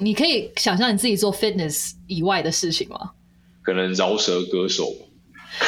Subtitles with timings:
[0.00, 3.10] 你可以想象你自己做 fitness 以外的事情吗？
[3.62, 4.94] 可能饶舌歌手。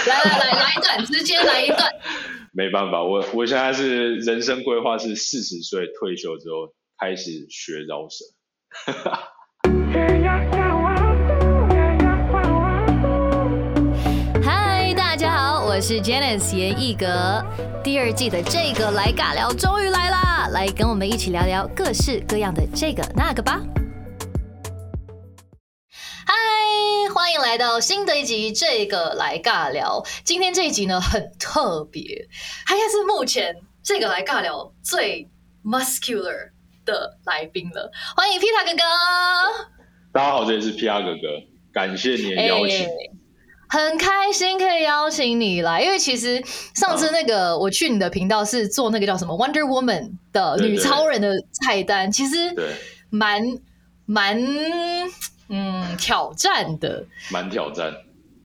[0.07, 1.93] 来来来，来一段，直接来一段。
[2.55, 8.25] 没办法，我我现在是人生规划是四十岁退休之后开始学饶舌。
[14.45, 17.45] 嗨，大家好，我是 Janice 严艺格。
[17.83, 23.61] 第二季的这个来尬聊终于来啦，来跟我们一起聊聊各式各样的这个那个吧。
[27.13, 30.05] 欢迎来到新的一集这个来尬聊。
[30.23, 32.29] 今天这一集呢很特别，
[32.67, 35.29] 他应该是目前这个来尬聊最
[35.65, 36.51] muscular
[36.85, 37.91] 的来宾了。
[38.17, 38.83] 欢迎 Peter 哥哥。
[40.13, 41.29] 大家好，这里是 PR 哥哥，
[41.73, 42.89] 感谢你的邀请。
[43.69, 46.43] 很开心可以邀请你来，因为其实
[46.75, 52.55] 上次那个我去你的频道是做那个叫什么 Wonder Woman 的女超人的菜单，其实
[53.11, 53.43] 蛮
[54.07, 54.41] 蛮
[55.51, 57.93] 嗯挑战的，蛮挑战。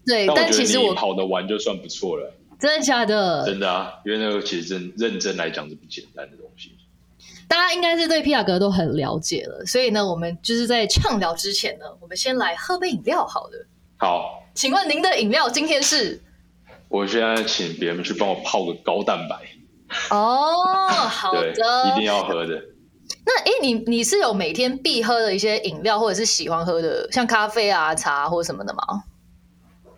[0.05, 2.33] 对，但其实我跑得完就算不错了。
[2.59, 3.45] 真的假的？
[3.45, 6.75] 真的啊，因为那个其实真认真来讲是不简单的东西。
[7.47, 13.65] 大家应该是对皮亚格都很了解了，所以呢，我们就是在畅聊之前呢，我们先来喝杯饮料，好的。
[13.97, 14.41] 好。
[14.53, 16.21] 请问您的饮料今天是？
[16.87, 19.35] 我现在请别人去帮我泡个高蛋白。
[20.15, 21.51] 哦，好的，
[21.91, 22.63] 一定要喝的。
[23.25, 29.03] 那哎，你你是有每天必喝的一些饮料，或者是喜欢喝的，像咖啡啊、茶或者什么的吗？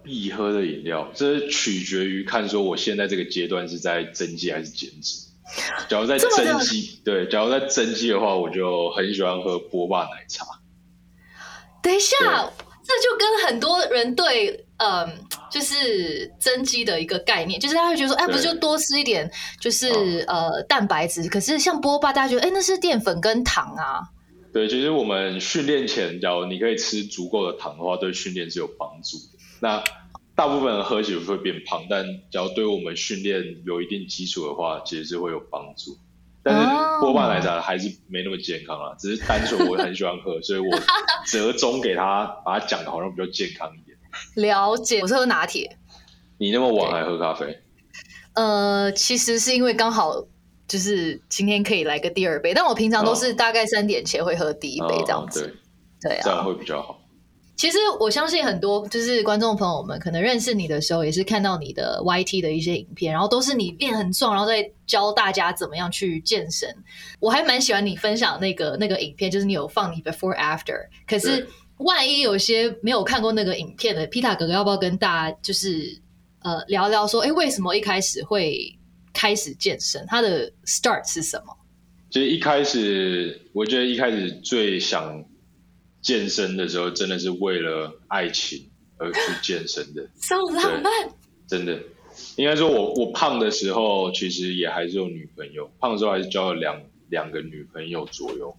[0.03, 5.27] 必喝的饮料，这取决于看说我现在这个阶段是在增肌还是减脂。
[5.89, 10.45] 假如在增肌，对，假如在增肌的话，我就很喜欢喝波霸奶茶。
[11.81, 12.51] 等一下。
[12.87, 21.27] 这就跟很多人对，嗯，就是增肌的一个概念，就是他会觉得说，哎，不是就多吃一点，就是呃蛋白质。
[21.27, 24.01] 可是像波霸，大家觉得，哎，那是淀粉跟糖啊。
[24.53, 29.39] 对，其实我们训练前，假如你可以吃足够的糖的话，对训练是有帮助的。
[29.59, 29.83] 那
[30.35, 35.97] 大部分人喝起来会变胖，但假如对我们训练有一定基础的话，其实是会有帮助。
[36.43, 36.65] 但是
[37.01, 40.67] 波霸奶茶还是没那么健康啊，只是单纯我很喜欢喝，所以我
[41.29, 43.86] 折中给他，把它讲的好像比较健康一点。
[44.35, 45.77] 了解，我是喝拿铁。
[46.37, 47.59] 你那么晚还喝咖啡？
[48.33, 50.13] 呃，其实是因为刚好
[50.67, 55.55] 就是今天可以来个第二杯，但我平常都是大概三点前会喝第一杯这样子。
[56.01, 56.99] 对啊，这样会比较好。
[57.55, 66.69] 其实我相信很多就是观众朋友们可能认识你的时候，也是看到你的 YT 的一些影片，然后都是你变很壮，然后再教大家怎么样去健身。
[67.19, 70.77] 我还蛮喜欢你分享那个那个影片，就是你有放你 before after。
[71.07, 71.47] 可是
[71.77, 76.01] 万一有些没有看过那个影片的皮塔哥哥，要不要跟大家就是
[76.43, 78.77] 呃聊聊说，哎，为什么一开始会
[79.13, 80.05] 开始健身？
[80.07, 81.55] 他的 start 是什么？
[82.09, 85.23] 其实一开始，我觉得一开始最想。
[85.99, 90.91] 健身的时候真的是为了爱情而去健身的，这么浪漫。
[91.49, 91.77] 真的，
[92.37, 98.55] 应该说我我胖的时候其实也还是有女朋友，胖的时候还是交了两两个女朋友左右。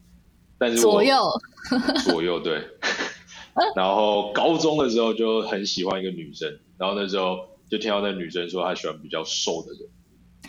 [0.58, 1.16] 但是左右
[2.04, 2.62] 左右对。
[3.76, 9.80] 然后高中的时候就很喜欢一个女生，然后那时候就听到那女生说她喜欢比较瘦的人。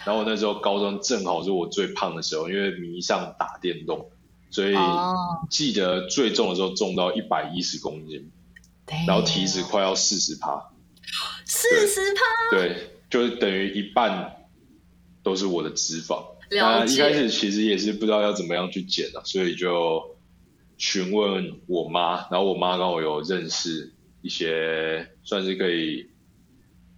[0.06, 4.10] 然后那时候高中正好是我最胖的时候，因为迷上打电动。
[4.52, 4.76] 所以
[5.48, 8.32] 记得最重的时候重到一百一十公斤，
[9.06, 10.72] 然后体脂快要四十趴，
[11.46, 14.48] 四十趴，对，就是等于一半
[15.22, 16.24] 都是我的脂肪。
[16.50, 20.16] 那一开始其实也是不知道要怎么样去减啊，所以就
[20.80, 26.08] 询问我妈，然后我妈刚好有认识一些算是可以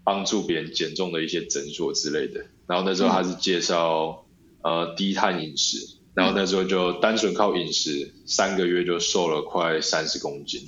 [0.05, 4.25] 帮助别人减重的一些诊所之类的，然后那时候她是介绍
[4.61, 5.97] 呃低碳饮食。
[6.13, 10.67] 然后那时候就单纯靠饮食，三个月就瘦了快三十公斤。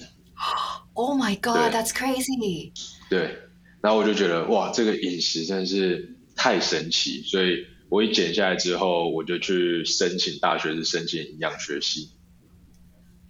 [0.94, 2.72] Oh my god, that's crazy！
[3.10, 3.40] 对，
[3.82, 12.12] 然后我就觉得哇，这个饮食真的是太神奇，所以我一减下来之后，我就去申请大学，是申请营养学系。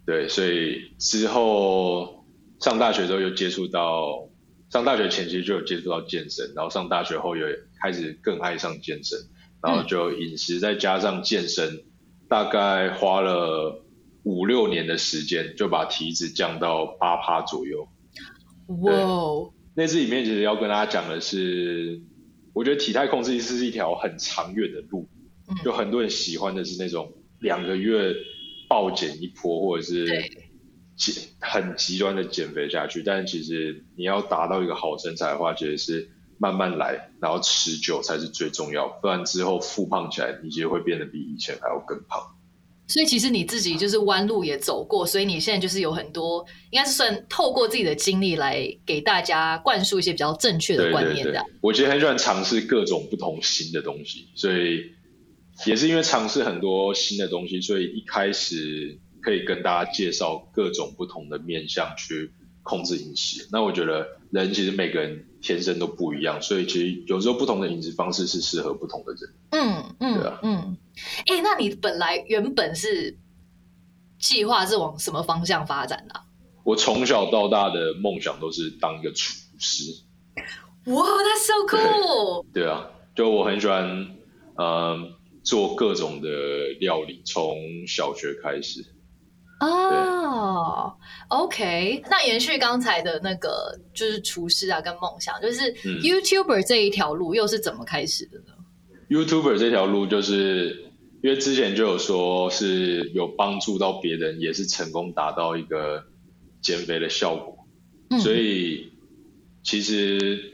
[0.06, 2.24] 对，所以之后
[2.60, 4.28] 上大学之后又接触到，
[4.70, 7.46] 上大学前期就有接触到健身，然后上大学后又
[7.82, 9.18] 开始更爱上健身，
[9.62, 11.84] 然后就饮食再加上健身。
[12.26, 13.84] 大概花了
[14.24, 17.86] 五六年的时间，就把体脂降到八趴左右。
[18.80, 19.50] 哇！
[19.74, 22.00] 那次里面其实要跟大家讲的是，
[22.54, 25.06] 我觉得体态控制是一条很长远的路。
[25.62, 28.14] 就很多人喜欢的是那种两个月
[28.68, 30.06] 暴减一波，或者是
[30.96, 33.02] 减很极端的减肥下去。
[33.02, 36.10] 但其实你要达到一个好身材的话，其实是。
[36.36, 42.20] 慢慢来，然后持久才是最重要，不然之后复胖起来，你其实会变得比以前还要更胖。
[42.88, 51.40] 所以其实你自己就是弯路也走过，所以你现在就是有很多，应该是算透过自己的经历来给大家灌输一些比较正确的观念的。
[51.60, 54.90] 我其实很喜欢尝试各种不同新的东西，所以
[55.66, 63.48] 也是因为尝试很多新的东西，所以一开始可以跟大家介绍各种不同的面向去控制饮食。
[63.52, 69.34] 那我觉得人其实每个人天生都不一样，所以其实有时候不同的饮食方式是适合不同的人。
[69.50, 70.76] 嗯嗯，对啊，嗯。
[71.26, 73.16] 哎，那你本来原本是
[74.18, 76.20] 计划是往什么方向发展的？
[76.64, 79.84] 我从小到大的梦想都是当一个厨师。
[80.86, 82.46] 哇，That's so cool！
[82.54, 84.16] 对啊，就我很喜欢，
[84.56, 85.12] 嗯，
[85.44, 86.28] 做各种的
[86.80, 88.84] 料理，从小学开始。
[89.60, 90.96] 哦
[91.28, 98.54] ，OK，那延续刚才的那个，就是厨师啊，跟梦想，就是 YouTuber 这一条路又是怎么开始的呢
[99.08, 100.80] ？YouTuber 这条路就是。
[101.22, 106.04] 因为之前就有说是有帮助到别人，也是成功达到一个
[106.60, 107.66] 减肥的效果，
[108.20, 108.92] 所以
[109.62, 110.52] 其实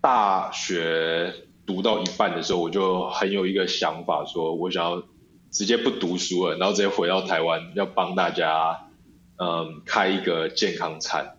[0.00, 1.32] 大学
[1.70, 5.04] 读到一半的时候，我就很有一个想法，说我想要
[5.52, 8.88] 直接不读书了，然后直接回到台湾，要帮大家
[9.36, 11.36] 嗯开一个健康餐，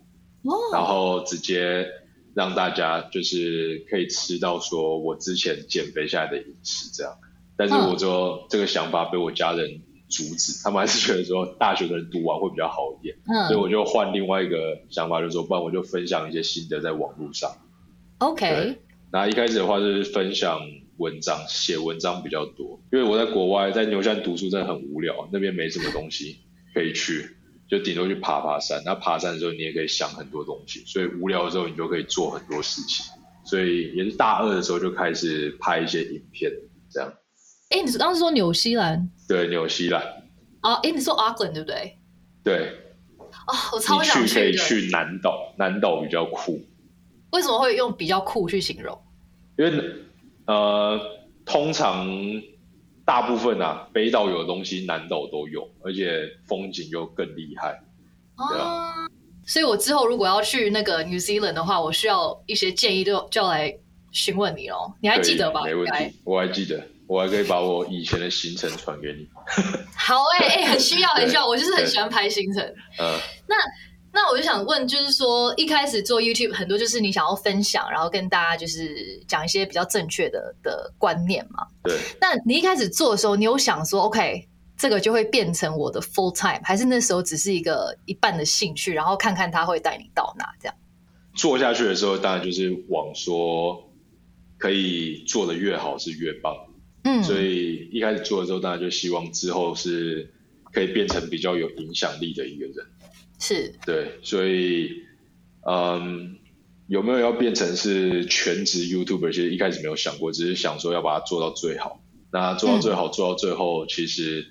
[0.71, 1.85] 然后直接
[2.33, 7.13] 让大家就是可以吃到说我之前减肥下来的饮食这样。
[7.57, 13.17] 但是我说这个想法被我家人阻止，他们还是觉得说大学的人读完会比较好一点，
[13.49, 17.51] 所以我就换另外一个想法，就是说，不然我就分享一些心得在网络上。
[18.19, 18.77] OK。
[19.11, 20.59] 那一开始的话是分享
[20.97, 26.37] 文章，写文章比较多，因为我在国外在牛山读书真的很无聊，那边没什么东西
[26.73, 27.35] 可以去，
[27.69, 28.81] 就顶多去爬爬山。
[28.85, 33.05] 那爬山的时候你也可以想很多东西，所以无聊的时候你就可以做很多事情。
[33.43, 36.51] 所以也是大二的时候就开始拍一些影片，
[36.89, 37.13] 这样。
[37.69, 39.09] 哎，你当时说纽西兰？
[39.27, 40.01] 对，纽西兰。
[40.61, 41.97] 哦，哎，你说 Auckland 对不对？
[42.43, 42.77] 对。
[43.47, 44.35] 哦，我超想去。
[44.35, 46.63] 可以去南岛，南岛比较酷。
[47.31, 48.97] 为什么会用比较酷去形容？
[49.57, 49.71] 因为
[50.45, 50.99] 呃，
[51.45, 52.07] 通常
[53.05, 57.79] 大部分啊，北岛有的东西，南岛都有，而且风景又更厉害。
[58.37, 58.93] 哦。
[59.45, 63.75] 所以我之后如果要去那个 New Zealand 的话，我需要一些建议，就就要来
[64.11, 64.93] 询问你哦。
[65.01, 65.63] 你还记得吧？
[65.63, 66.81] 没问题，我还记得。
[67.07, 69.27] 我还可以把我以前的行程传给你。
[69.97, 72.63] 好哎哎，很需要很需要， 我就是很喜欢拍行程。
[72.99, 73.19] 嗯，
[73.49, 73.55] 那
[74.13, 81.65] 那我就想问，就是说一开始做 YouTube 很多就是你想要分享，然后跟大家就是讲一些比较正确的的观念嘛。
[81.83, 81.97] 对。
[82.19, 84.47] 那你一开始做的时候，你有想说 OK
[84.77, 90.75] 这个就会变成我的 full time，还是那时候只是一个一半的兴趣，然后看看他会带你到哪这样？
[91.33, 93.89] 做下去的时候，当然就是往说
[94.57, 96.53] 可以做的越好是越棒。
[97.03, 100.29] 嗯，所以一开始做的时候，当然就希望之后是
[100.73, 102.75] 可以变成比较有影响力的一个人。
[103.41, 104.91] 是，对，所以，
[105.67, 106.37] 嗯，
[106.87, 109.33] 有没有要变成是全职 YouTuber？
[109.33, 111.99] 其实一开始没有想过，只是想说要把它做到最好。
[112.31, 114.45] 那做到最好，做到最后，其实，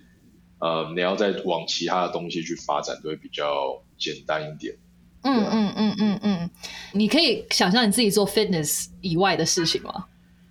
[0.58, 4.76] 呃，你要再往其他的东西去发展，都会比较简单一点。
[5.22, 6.50] 嗯嗯嗯嗯嗯，
[6.92, 10.06] 你可以想象你自己做 fitness 以外的事情吗？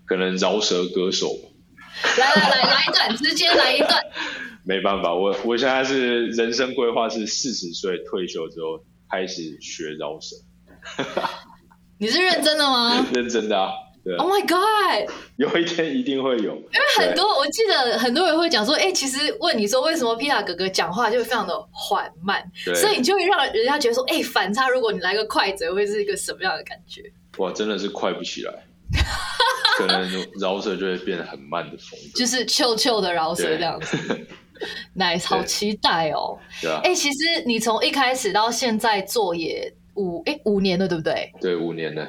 [0.06, 1.36] 可能饶舌歌手。
[2.18, 4.02] 来来来，来一段，直接来一段。
[4.70, 8.80] 没办法，我我现在是人生规划是四十岁退休之后
[9.10, 10.36] 开始学饶舌。
[11.98, 13.04] 你是认真的吗？
[13.12, 13.72] 认真的啊，
[14.04, 14.16] 对。
[14.18, 15.12] Oh my god！
[15.38, 16.54] 有一天一定会有。
[16.54, 22.40] 因为很多我记得很多人会讲说，哎，其实问你说为什么皮塔哥哥讲话就会非常的缓慢，
[22.76, 27.02] 所以你就会让人家觉得说，哎，反差，如果你来个快嘴，会是一个什么样的感觉？
[27.40, 28.54] 哇，真的是快不起来。
[29.78, 30.08] 可能
[30.40, 33.98] 饶舌就会变得很慢的风格，就是臭臭的饶舌这样子。
[34.96, 36.38] Nice，好期待哦。
[36.62, 36.82] 对啊。
[36.84, 41.32] 哎，其实你从一开始到现在做也五哎五年了，对不对？
[41.42, 42.08] 对，五年了。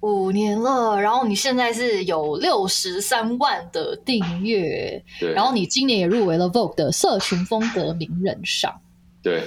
[0.00, 5.32] 五年了，然后你现在是有六十三万的订阅，对。
[5.32, 8.80] 然后你今年也入围了 Vogue 的社群风格名人赏，
[9.22, 9.42] 对。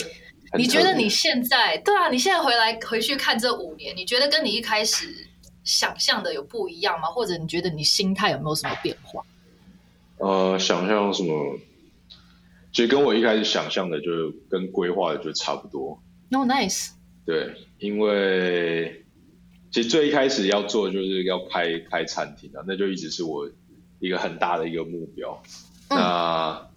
[0.58, 2.10] 你觉得你现在对啊？
[2.10, 5.26] 你现在回来回去看这五年，你觉得跟你一开始？
[5.66, 7.10] 想象的有不一样吗？
[7.10, 9.24] 或者你觉得你心态有没有什么变化？
[10.18, 11.60] 呃，想象什么？
[12.72, 16.02] 其实跟我一开始想象的，就跟规划的就差不多。
[16.30, 16.92] No nice。
[17.26, 19.06] 对，因为
[19.72, 23.50] 其实最一开始要做就是要开开餐厅啊，那就一直是我
[24.00, 25.42] 一个很大的一个目标。
[25.90, 26.68] 那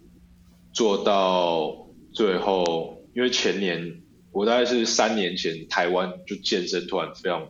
[0.72, 7.48] 做到最后，因为前年我大概是三年前台湾就健身突然非常。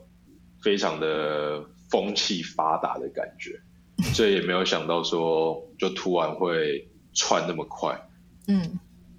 [0.65, 3.61] 非常的风气发达的感觉，
[4.15, 8.01] 所以也没有想到说就突然会窜那么快。
[8.49, 8.79] 嗯。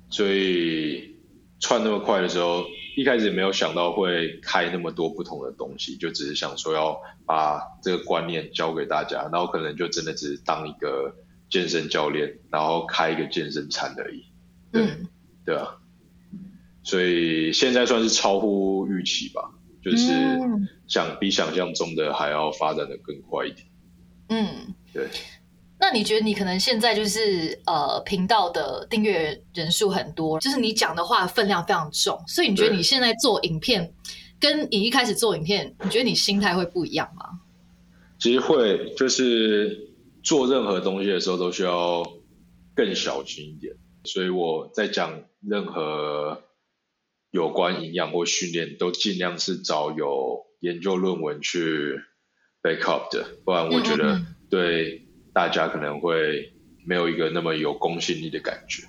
[0.10, 1.16] 所以
[1.60, 2.66] 串那么快的时候，
[2.96, 11.16] 一开始也没有想到会开那么多不同的东西，就只是想说要把这个观念教给大家，然后可能就真的只是当一个
[11.50, 14.26] 健身教练，然后开一个健身餐而已，
[14.72, 15.08] 对嗯。
[15.46, 15.78] 对啊，
[16.84, 19.52] 所以现在算是超乎预期吧，
[19.82, 20.68] 就是嗯。
[20.88, 23.68] 想比想象中的还要发展的更快一点，
[24.30, 24.76] 嗯。
[24.94, 25.08] 对。
[25.84, 33.94] 那你觉得你可能现在就是呃频道的订阅人数很多，就是你讲的话分量非常重，所以你觉得你现在做影片
[34.40, 37.26] 跟你一开始做影片，你觉得你心态会不一样吗？
[38.18, 39.92] 其实会就是
[40.24, 42.02] 做任何东西的时候都需要
[42.74, 43.76] 更小心一点，
[44.06, 46.44] 所以我在讲任何
[47.32, 52.00] 有关营养或训练，都尽量是找有研究论文去
[52.62, 55.03] back up 的，不然我觉得对
[55.34, 56.54] 大家可能会
[56.86, 58.84] 没有一个那么有公信力的感觉。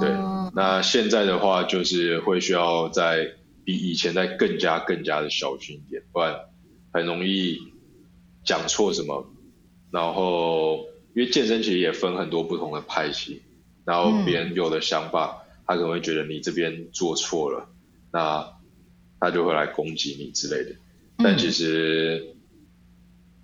[0.00, 3.34] 对哦，那现在的话，就是会需要在
[3.64, 6.34] 比以前再更加更加的小心一点，不然
[6.92, 7.58] 很容易
[8.44, 9.26] 讲错什么。
[9.90, 13.42] 然后，因为健身其实也分很多不同的派系，
[13.84, 17.68] 然后别人有的想法，他可能会觉得你这边做错了，
[18.12, 18.46] 那
[19.20, 20.76] 他就会来攻击你之类的。
[21.18, 22.34] 但其实，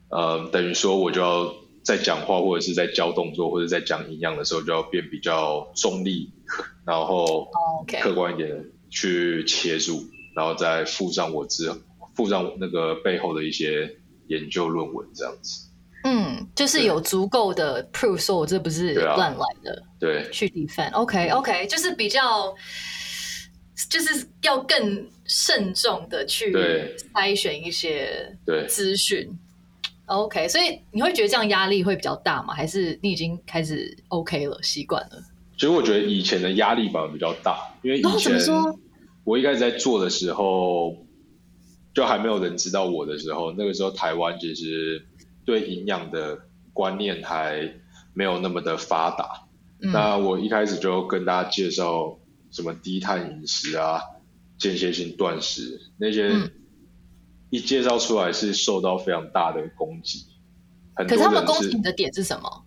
[0.09, 6.31] 呃，等于说我就要在讲话或者是在教动作或者在讲营养的时候，就要变比较中立，
[6.87, 7.49] 然后
[8.01, 10.03] 客观一点去切入，
[10.37, 11.69] 然后再附上我之
[12.15, 13.97] 附上那个背后的一些
[14.29, 15.69] 研究论文这样子。
[16.05, 20.93] 嗯，就是有足够的 proof 说我这不是乱来的，对去 defend。
[20.93, 22.53] OK OK，就是比较，
[23.89, 26.53] 就是要更慎重的去
[27.15, 29.29] 筛选一些对，资讯。
[30.12, 32.52] OK，所以你会觉得这样压力会比较大吗？
[32.54, 35.23] 还是你已经开始 OK 了，习惯了？
[35.54, 38.37] 其实我觉得以前的压力反而比较大，因为以前
[39.25, 40.97] 我一开始在做的时候，
[41.95, 45.07] 就还没有人知道我的时候，那个时候台湾其实
[45.45, 46.38] 对营养的
[46.73, 47.73] 观念还
[48.14, 49.47] 没有那么的发达。
[49.81, 52.19] 嗯那我一开始就跟大家介绍
[52.50, 54.00] 什么低碳饮食啊、
[54.59, 56.50] 间歇性断食那些嗯，
[57.52, 60.25] 一介绍出来是受到非常大的攻击。
[60.94, 62.64] 很多可是他们人是攻击你的点是什么？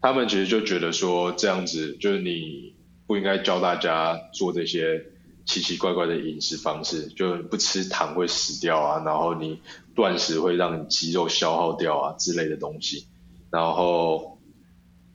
[0.00, 2.72] 他们其实就觉得说这样子就是你
[3.08, 5.04] 不应该教大家做这些
[5.44, 9.60] 奇奇怪怪的饮食方式，就不吃糖会死掉啊，然后你
[9.92, 13.06] 断食会让你肌肉消耗掉啊之类的东西。
[13.50, 14.38] 然后，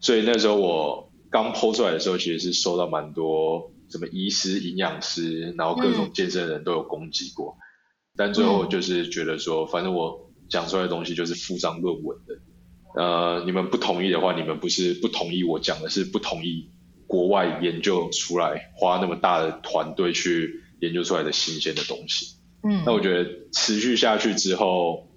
[0.01, 7.57] 所以那时候我刚剖出来的时候，其实是收到蛮多什么医师、营养师，然后各种健身人都有攻击过。
[8.17, 12.35] 但最后就是觉得说，反正我讲出来的东西就是附上论文的。
[12.95, 16.71] 呃，你们不同意的话，你们不是不同意我讲的，是不同意
[17.05, 22.35] 国外研究出来花那么大的团队去研究出来的新鲜的东西。
[22.63, 25.07] 嗯那我觉得持续下去之后，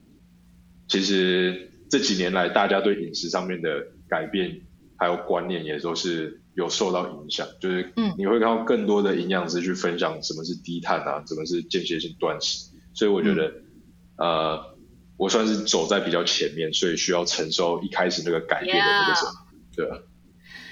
[0.89, 4.61] 其实这几年来大家对饮食上面的改变
[4.97, 12.70] 还有观念也都是有受到影响，就是嗯你会看到更多的营养师去分享什么是低碳啊，什么是间歇性断食，
[13.01, 13.47] 所以我觉得、
[14.19, 14.77] 嗯呃，
[15.17, 19.31] 我算是走在比较前面，所以需要承受一开始那个改变的那个什么
[19.75, 19.97] 对啊，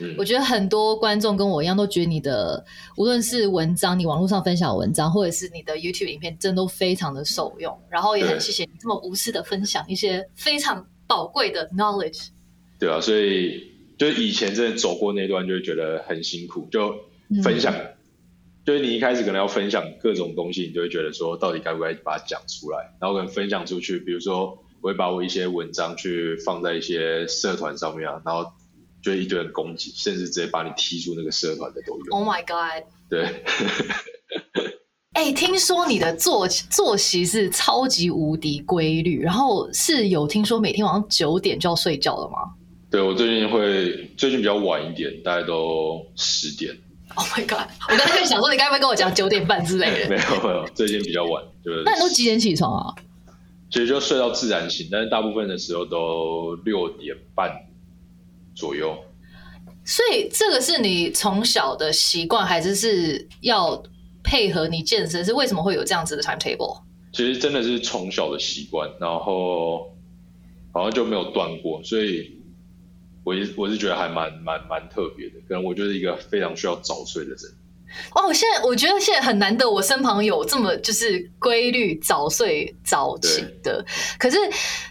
[0.00, 2.62] 嗯我觉得很多观众跟我一样，都觉得你的
[2.98, 7.74] 无论是文章，你网络上分享的文章，或者是你的 YouTube 影片，真都非常的受用。
[7.88, 12.28] 然后也很谢谢你这么无私的分享一些非常宝贵的 knowledge。
[12.78, 16.94] 对啊，所以就是以前真的走过那段，就会觉得很辛苦，就
[17.42, 17.74] 分享，
[18.68, 28.44] 就是你一开始可能要分享各种东西，你就会觉得说，到底该不该把它讲出来，然后可能分享出去，比如说我会把我一些文章去放在一些社团上面啊，然后
[29.02, 32.14] 就一堆人攻击，甚至直接把你踢出那个社团的都有。
[32.14, 32.84] Oh my god！
[33.08, 33.42] 对，
[35.16, 42.36] 哎、听说你的作作息是超级无敌规律，然后是有听说每天晚上九点就要睡觉了吗
[42.90, 46.76] 对我最近会最近比较晚一点，大概都十点，
[47.14, 47.68] ？Oh my god！
[47.90, 50.16] 我刚才想说，你该不会跟我讲九点半之类 没？
[50.16, 52.94] 有没有，最近比较晚，就是那你都几点起床啊？
[53.70, 57.50] 其实就睡到自然醒，但是大部分的时候都六点半
[58.54, 58.96] 左右。
[59.84, 63.82] 所以这个是你从小的习惯，还是是要
[64.22, 65.24] 配合你健身？
[65.24, 66.82] 是为什么会有这样子的 timetable？
[67.12, 69.94] 其实真的是从小的习惯，然后
[70.72, 72.37] 好像就没有断过，所以
[73.28, 75.34] 我一我是觉得还蛮蛮蛮特别的。
[75.46, 77.38] 可能我就是一个非常需要早睡的人。
[78.14, 83.84] 哦，我现在我觉得现在很难得，我身旁有这么就是规律早睡早起的。
[84.18, 84.36] 可是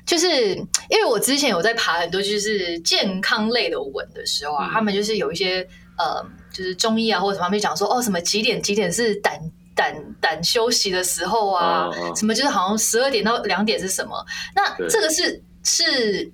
[0.06, 0.56] 就是
[0.89, 5.67] 因为我之前有在爬很多就是健康类的文的时候啊，嗯他们就是有一些
[5.98, 9.39] 呃，就是中医啊或者什么，会讲说哦，什么几点几点是胆
[9.75, 14.25] 胆胆休息的时候啊，什么就是好像十二点到两点是什么？
[14.56, 16.32] 那对这个是是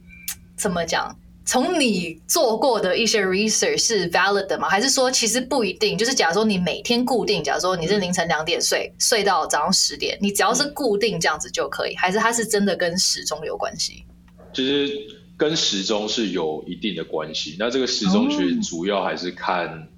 [0.57, 1.13] 怎么讲？
[1.45, 4.69] 从你做过的一些 research 是 valid 的吗？
[4.69, 5.97] 还是说其实不一定？
[5.97, 14.05] 就是假如说你每天固定，假如说你是凌晨两点睡，睡到早上十点，你只要是固定这样子就可以，还是它是真的跟时钟有关系？
[14.53, 14.89] 其实
[15.35, 17.57] 跟时钟是有一定的关系。
[17.59, 19.89] 那这个时钟其实主要还是看，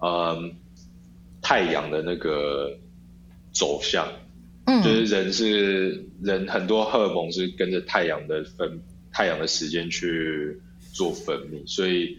[0.00, 0.54] 嗯，
[1.42, 2.70] 太阳的那个
[3.52, 4.10] 走向，
[4.64, 8.80] 嗯，就是人是人很多荷尔蒙是跟着太阳的分
[9.12, 10.58] 太阳的时间去
[10.96, 12.16] 做分泌，所以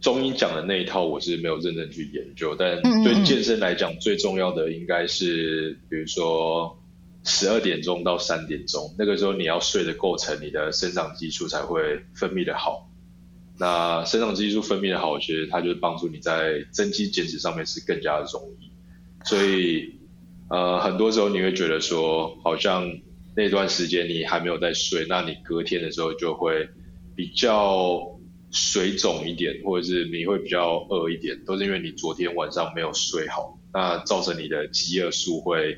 [0.00, 6.78] 中医讲的那一套我是没有认真去研究，但对健身来讲最重要的应该是，比如说
[7.24, 12.90] 十二点钟到三点钟，那个时候你要睡得够沉，你的生长激素才会分泌的好。
[13.58, 18.70] 那生长激素分泌的好，其实它就是帮助你在增肌减脂上面是更加的容易。
[19.24, 19.94] 所以
[20.50, 23.00] 呃，很多时候你会觉得说，好像
[23.34, 26.68] 那段时间你还没有在睡，那你隔天的时候就会
[27.16, 28.00] 比较
[28.50, 35.76] 水肿一点，或者是你会比较饿一点，都是因为你昨天晚上没有睡好，那造成你的饥饿素会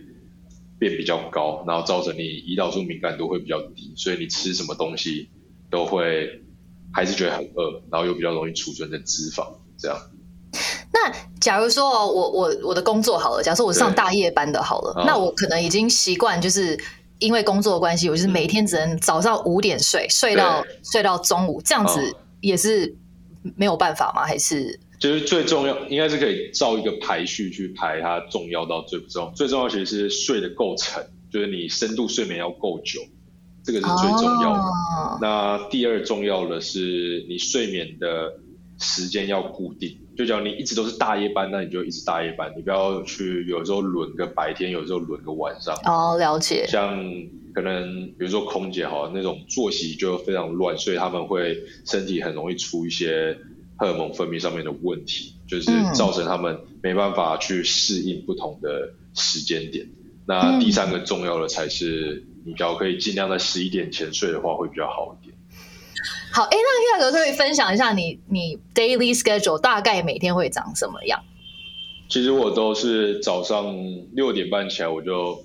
[0.78, 5.28] 变比较高，然后造成你胰岛素敏感度会比较低，所以你吃什么东西
[5.70, 6.42] 都会
[6.92, 9.46] 还是觉得很饿，然后又比较容易储存的脂肪，
[9.78, 9.98] 这样。
[10.92, 16.78] 那假如说哦我我我的工作好了，假如说我上大夜班的好了，哦那我可能已经习惯，就是
[17.18, 22.94] 因为工作的关系，我就是每天只能早上五点睡，睡到睡到中午，这样子哦也是
[23.56, 24.24] 没有办法吗？
[24.24, 29.30] 还是就是最重要，应该是可以照一个排序去排它重要到最不重要。
[29.32, 33.00] 最重要其实是睡得够沉，就是你深度睡眠要够久，
[33.64, 34.58] 这个是最重要的。
[34.58, 38.34] 哦那第二重要的是你睡眠的
[38.78, 45.76] 时间要固定，就讲你一直都是大夜班，那你就一直大夜班，你不要去有时候轮个白天，有时候轮个晚上。
[45.84, 46.98] 哦，了解，像
[47.54, 53.36] 可能比如说空姐哈那种作息就非常乱，所以他们会身体很容易出一些
[53.76, 59.86] 荷尔蒙分泌上面的问题，就是嗯造成他们没办法去适应不同的时间点。
[60.26, 65.25] 那第三个重要的才是，你只要可以尽量在十一点前睡的话，会比较好一点。
[66.32, 71.22] 好，哎，那月哥可以分享一下你你 daily schedule 大概每天会长什么样？
[72.08, 73.74] 其实我都是早上
[74.12, 75.42] 六点半起来，我就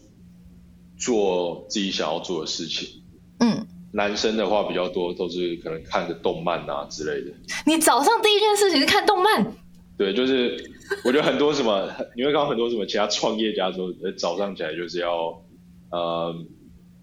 [0.97, 3.01] 做自己想要做的事情。
[3.39, 7.35] 嗯，男生的话比较多，都是可能看个动漫啊之类的。
[7.65, 9.55] 你早上第一件事情是看动漫，
[9.97, 10.71] 对，就是
[11.03, 15.41] 我觉得很多什么， 你会看到很多什么其他创业家说，呃，早上起来就是要
[15.89, 16.35] 呃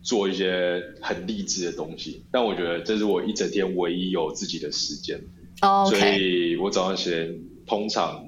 [0.09, 2.25] 做一些很励志的东西。
[2.33, 5.21] 但我觉得这是我一整天唯一有自己的时间，
[5.61, 7.29] 哦所以我早上起来
[7.67, 8.25] 通常，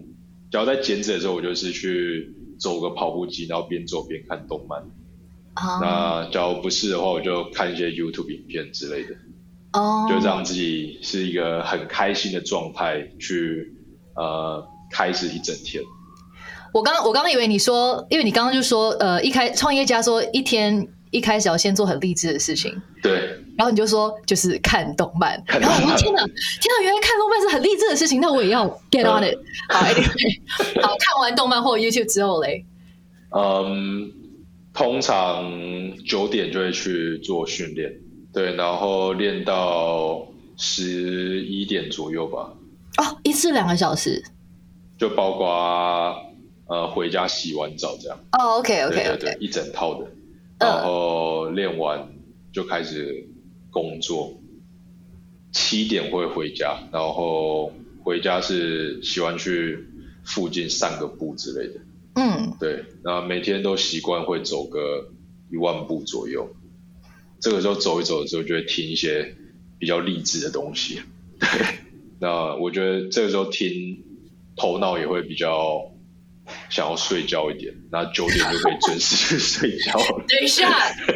[0.50, 4.82] 只要在减脂的时候，我就是去走个跑步机，然后边走边看动漫。
[5.56, 9.16] 哦那假如不是的话，我就看一些 YouTube 影片之类的。
[9.72, 13.72] 哦，就让自己是一个很开心的状态去
[14.16, 14.62] 呃
[14.92, 15.82] 开始一整天。
[16.74, 29.36] 我刚我刚刚以为你说，因为你刚刚就说，呃，一开创业家说一天一开始要先做很励志的事情，对，然后你就说就是看动漫，然后我说天哪，天哪，原来看动漫是很励志的事情，那我也要 get on it。
[29.68, 32.64] 好，anyway，好，看完动漫或 YouTube 之后嘞，
[33.30, 34.12] 嗯，
[34.72, 35.50] 通常
[36.06, 37.92] 九点就会去做训练，
[38.32, 42.52] 对，然后练到十一点左右吧，
[42.98, 44.22] 哦，一次两个小时，
[44.96, 46.14] 就包括
[46.66, 48.18] 呃回家洗完澡这样。
[48.38, 50.19] 哦，OK OK 对对 OK，一整套的，嗯
[50.60, 52.12] 然后练完
[52.52, 53.26] 就开始
[53.70, 54.38] 工作，
[55.52, 57.72] 七点会回家，然后
[58.04, 59.86] 回家是喜欢去
[60.24, 61.80] 附近散个步之类的，
[62.14, 65.10] 嗯，对，那每天都习惯会走个
[65.50, 66.48] 一万步左右，
[67.40, 69.34] 这个时候走一走的时候就会听一些
[69.78, 71.00] 比较励志的东西，
[71.38, 71.48] 对，
[72.20, 74.02] 那我觉得这个时候听
[74.56, 75.89] 头脑也会比较
[76.68, 80.24] 想要睡觉一点，那九点就可以准时去睡觉了。
[80.28, 80.68] 等一下，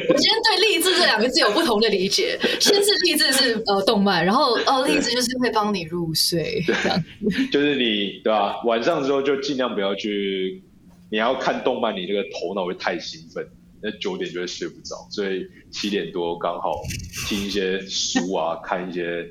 [0.09, 2.39] 我今天对励志这两个字有不同的理解。
[2.61, 7.05] 先是励志是呃动漫，然后哦励志就是会帮你入睡，这样
[7.53, 10.63] 就是你对吧、晚上的时候就尽量不要去，
[11.11, 13.47] 你要看动漫，你这个头脑会太兴奋，
[13.83, 16.73] 那九点就会睡不着，所以七点多刚好
[17.29, 19.27] 听一些书啊，看一些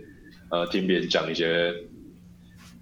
[0.51, 1.73] 呃听别人讲一些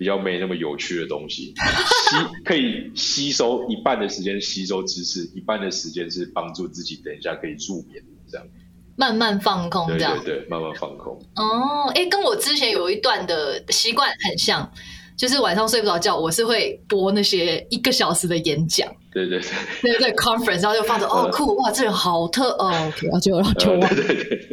[0.02, 8.48] 比较没那么有趣的东西，吸可以吸收一半的时间吸收知识，一半的时间是帮助自己等一下可以助眠，这样
[8.96, 10.40] 慢慢放空对这样对。
[10.40, 11.14] 对，慢慢放空。
[11.36, 14.68] 哦，哎，跟我之前有一段的习惯很像，
[15.16, 19.50] 就是晚上睡不着觉，我是会播那些一个小时的演讲，对对对，
[19.82, 24.48] 对对 conference，然后就放着哦酷哇，这人好特哦，OK，然后就然后就忘对对对，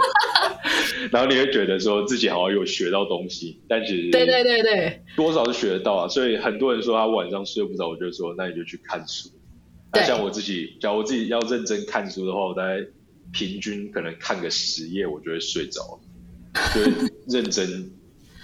[1.12, 6.08] 然后你会觉得说自己好像有学到东西，但其实对对对对，多少是学得到啊。
[6.08, 9.30] 所以很多人说他晚上睡不着，我就说那你就去看书。
[9.92, 12.84] 那对像我自己，假如我自己要认真看书的话，我大概
[13.32, 15.80] 平均可能看个十页，我就会睡着
[16.52, 16.80] 了，就
[17.28, 17.90] 认真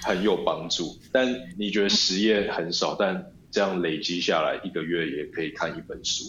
[0.02, 0.96] 很有帮助。
[1.12, 6.24] 但你觉得十页很少，但这样累积下来，一个月也可以看一本书，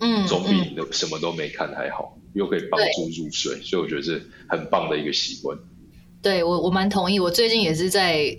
[0.00, 5.58] 嗯，总比嗯你的什么都没看还好，又可以帮助入睡，所以我觉得是很棒的一个习惯。
[6.22, 8.34] 对我我蛮同意，我最近也是在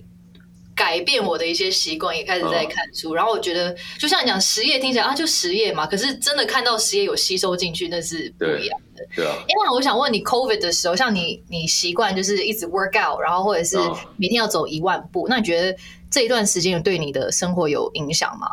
[0.76, 3.14] 改变我的一些习惯，也开始在看书。
[3.14, 9.06] 然后我觉得，就像你讲十页听起来啊，就十页嘛，可是真的看到十页有吸收进去，那是不一样的。
[9.16, 15.78] 对啊，因为我想问你，COVID 的时候，像你你习惯就是一直 work out，然后或者是嗯每天要走一万步，那你觉得
[16.12, 18.48] 这一段时间有对你的生活有影响吗？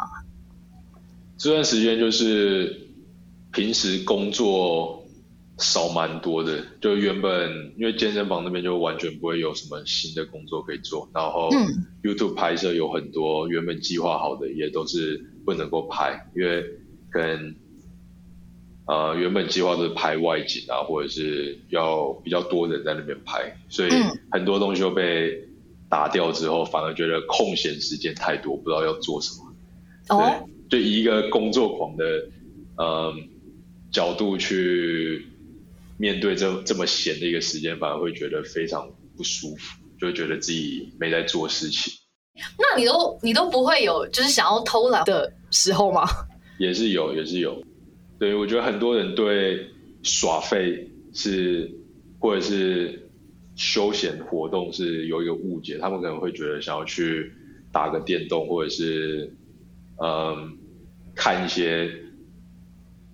[1.36, 2.88] 这段时间就是
[3.52, 5.04] 平时工作
[5.58, 16.64] 少蛮多的，就原本因为健身房那边就完全不会有什么新的工作可以做，然后嗯 YouTube 拍摄有很多原本计划好的也都是不能够拍，因为
[17.10, 17.56] 跟
[18.86, 25.47] 呃原本计划都是拍外景啊，或者是要比较多人在那边拍，所以嗯很多东西都被
[25.88, 29.54] 打掉之后，反而觉得空闲时间太多，不知道要做什么。
[30.08, 32.04] 哦，对，就以一个工作狂的
[32.76, 33.28] 嗯
[33.90, 35.26] 角度去
[35.98, 41.92] 面对这这么闲的一个时间，反而会觉得非常不舒服，就会觉得自己没在做事情，
[42.58, 46.06] 那你都你都不会有就是想要偷懒的时候吗？
[46.58, 47.62] 也是有，也是有。
[48.18, 49.64] 对，我觉得很多人对
[50.02, 51.70] 耍废是
[52.18, 53.07] 或者是
[53.58, 57.32] 休闲活动是有一个误解，他们可能会觉得想要去
[57.70, 59.34] 打个电动，或者是
[60.00, 60.56] 嗯
[61.14, 61.92] 看一些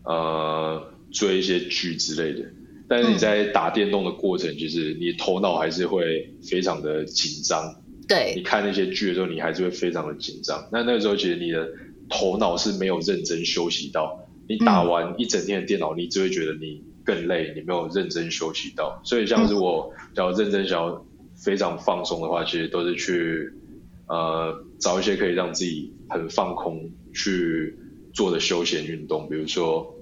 [0.04, 2.48] 呃追一些剧之类的。
[2.86, 7.80] 但是你在打电动的过程，其实你头脑还是会非常的紧张。
[8.06, 10.68] 对你，看那些剧的时候，你还是会非常的紧张。
[10.70, 11.66] 那那个时候，其实你的
[12.10, 14.28] 头脑是没有认真休息到。
[14.46, 19.00] 你打完一整天的电脑，你只会觉得你更累，你没有认真休息到。
[19.04, 21.04] 所以，像是我想要认真想要
[21.36, 23.52] 非常放松的话，其实都是去
[24.06, 27.78] 呃找一些可以让自己很放空去
[28.12, 29.94] 做的休闲运动，比如说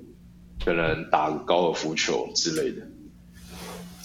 [0.65, 2.87] 可能打高尔夫球之类的。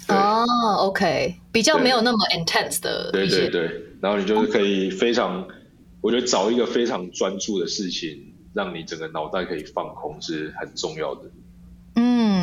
[0.09, 0.45] 哦
[0.87, 3.69] ，OK，比较没有那么 intense 的对对对，
[4.01, 5.45] 然后你就是可以非常，
[5.99, 11.29] 我觉得找一个非常专注的事情，让你整个脑袋可以放空是很重要的。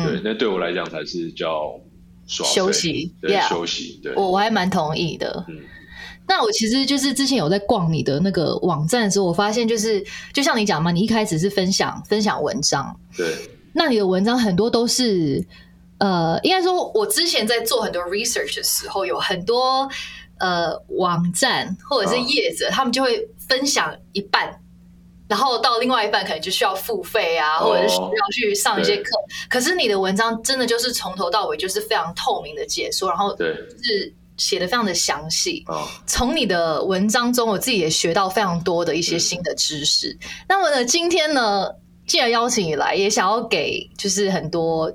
[0.03, 1.79] 嗯，对，那对我来讲才是叫
[2.27, 5.45] 耍休息对 yeah 休息，对，我我还蛮同意的。
[5.47, 5.59] 嗯
[6.27, 10.03] 那我其实就是之前有在逛你的那个网站的时候，我发现就是
[10.33, 13.31] 就像你讲嘛，你一开始是分享分享文章，对
[13.73, 15.45] 那你的文章很多都是
[15.99, 19.87] 呃，应该说我之前在做很多 research 的时候，有很多
[20.39, 24.59] 呃网站或者是业者，他们就会分享一半。
[25.27, 29.11] 然后到另外一半可能就需要付费啊，哦或者是需要去上一些对课。
[29.49, 33.47] 可是你的文章真的就是从头到尾就是非常透明的解说，然后对
[33.81, 35.63] 是写的非常的详细。
[35.65, 40.15] 啊，从你的文章中，我自己也学到非常多的一些新的知识。
[40.47, 41.69] 那么呢，今天呢，
[42.05, 44.93] 既然邀请你来，也想要给就是很多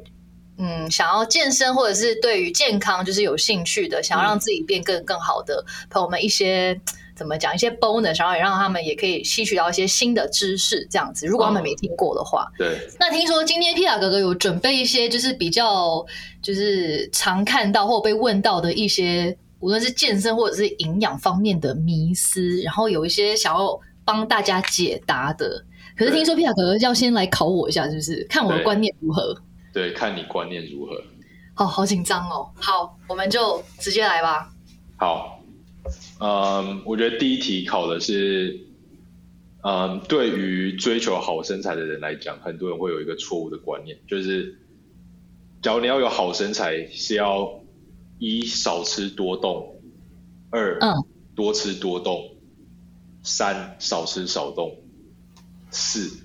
[0.58, 6.80] 嗯想要健身或者是对于健康就是有兴趣的，想要让自己变更更好的朋友们一些。
[7.20, 11.26] 怎么讲一些 bonus，然后也让他们也可以吸取到一些新的知识，这样子。
[11.26, 16.02] 如果他们没听过的话，对那听说今天皮塔哥哥有准备一些，就是比较
[16.40, 25.62] 就是常看到或被问到的一些，无论是健身或者是营养方面的迷思，然后有一些想要帮大家解答的。
[25.94, 28.24] 可是听说皮塔哥哥要先来考我一下，是不是？
[28.30, 29.36] 看我的对观念如何？
[29.74, 30.92] 对，看你观念如何。
[31.52, 32.48] 好好紧张哦。
[32.54, 34.48] 好，我们就直接来吧。
[34.96, 35.39] 好，
[36.20, 38.66] 嗯，我觉得第一题考的是，
[39.62, 44.58] 嗯，对于追求好身材的人来讲，很多人会有一个错误的观念，就是，
[45.62, 47.60] 假如你要有好身材，是要
[48.18, 49.80] 一少吃多动，
[50.50, 50.94] 二嗯
[51.34, 52.36] 多吃多动，
[53.22, 54.76] 三少吃少动，
[55.70, 56.20] 四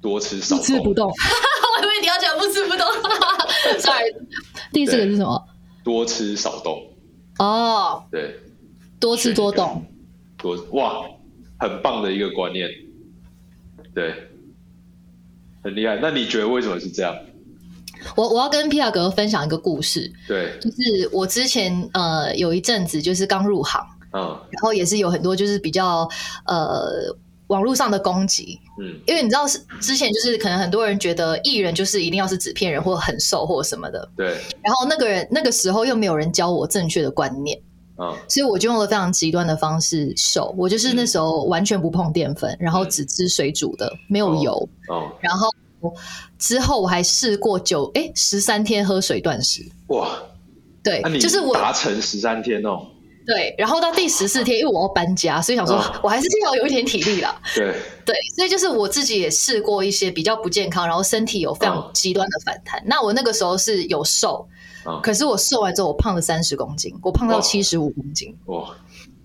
[0.00, 1.08] 多吃少不吃不动，动，
[1.78, 2.86] 我以为你要讲不吃不动。
[3.78, 4.12] Sorry，
[4.72, 5.48] 第四个是什么？
[5.82, 6.93] 多吃少动，
[7.38, 8.40] 哦，对。
[9.00, 9.84] 多吃多动。
[10.38, 11.04] 多哇，
[11.58, 12.68] 很棒的一个观念，
[13.94, 14.14] 对，
[15.62, 15.98] 很厉害。
[16.00, 17.14] 那你觉得为什么是这样？
[18.16, 24.20] 我我要跟皮塔哥哥分享一个故事，对，就是我之前呃有一阵子就是刚入行，嗯
[24.50, 26.08] 然后也是有很多就是比较
[26.46, 27.14] 呃
[27.48, 29.00] 网络上的攻击，嗯。
[29.06, 34.28] 因为你知道是之前就是可能很多人觉得艺人就是一定要是纸片人或很瘦或什么的，对，
[34.62, 37.58] 然后那个人那个时候又没有人教我正确的观念，
[37.98, 38.14] 嗯。
[38.28, 40.54] 所以我就用了非常极端的方式瘦。
[40.56, 44.68] 我就是那时候完全不碰淀粉，然后只吃水煮的，没有油。
[44.88, 45.12] 哦。
[45.20, 45.50] 然后
[46.38, 50.08] 之后我还试过九哎十三天喝水断食，哇，
[50.82, 52.86] 对就是我达成十三天哦，
[53.26, 57.40] 对，然后到第十四天，因为我要搬家，所以想说哦我还是要有一点体力啦。
[57.54, 62.82] 对，对，所以就是我自己也试过一些比较不健康，然后身体有非常嗯极端的反弹。
[62.86, 64.46] 那我那个时候是有瘦，
[64.86, 68.36] 嗯可是我瘦完之后我胖了三十公斤，我胖到七十五公斤。
[68.46, 68.76] 哇，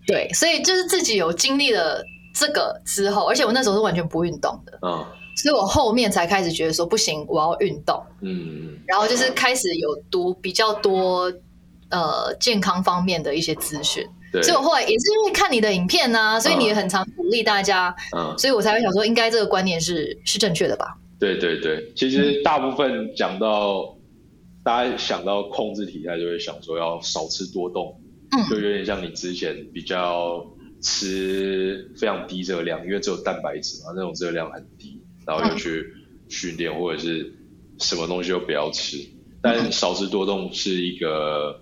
[0.07, 2.01] 对，所以就是自己有经历了
[2.33, 11.31] 这个之后，而且我那时候是完全不运动的，嗯所以我后面才开始觉得说不行，我要运动，嗯然后就是开始有读比较多
[11.89, 14.05] 呃健康方面的一些资讯。
[14.31, 18.37] 对，所以我后来也是因为看你的影片啊、所以你也很常鼓励大家，嗯。
[18.37, 20.97] 所以我才会想说，应该这个观念是是正确的吧？
[21.19, 23.97] 对对对，其实大部分讲到，
[24.63, 27.99] 大家想到控制体态，就会想说要少吃多动，
[28.31, 28.49] 嗯。
[28.49, 30.45] 就有点像你之前比较
[30.81, 35.91] 吃非常低热量，因为只有蛋白质嘛，那种热量很低，然后又去
[36.29, 37.33] 训练或者是
[37.79, 38.97] 什么东西都不要吃，
[39.41, 41.59] 但少吃多动是一个，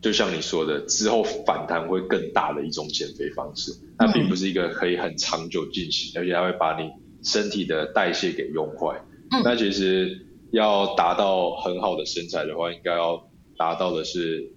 [0.00, 6.90] 就像你说的，之后反弹会更大的一种减肥方式，它并不是一个可以很长久进行，而且它会把你
[7.22, 9.00] 身体的代谢给用坏。
[9.32, 13.28] 嗯那其实要达到很好的身材的话，应该要
[13.58, 14.52] 达到的是，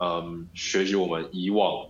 [0.00, 1.86] 嗯，学习我们以往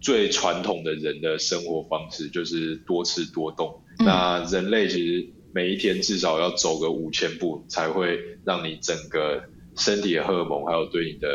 [0.00, 3.82] 最传统的人的生活方式，就是多吃多动。
[3.98, 9.44] 嗯那人类其实每一天至少要走个五千步，才会让你整个
[9.76, 11.28] 身体的荷尔蒙，还有对你的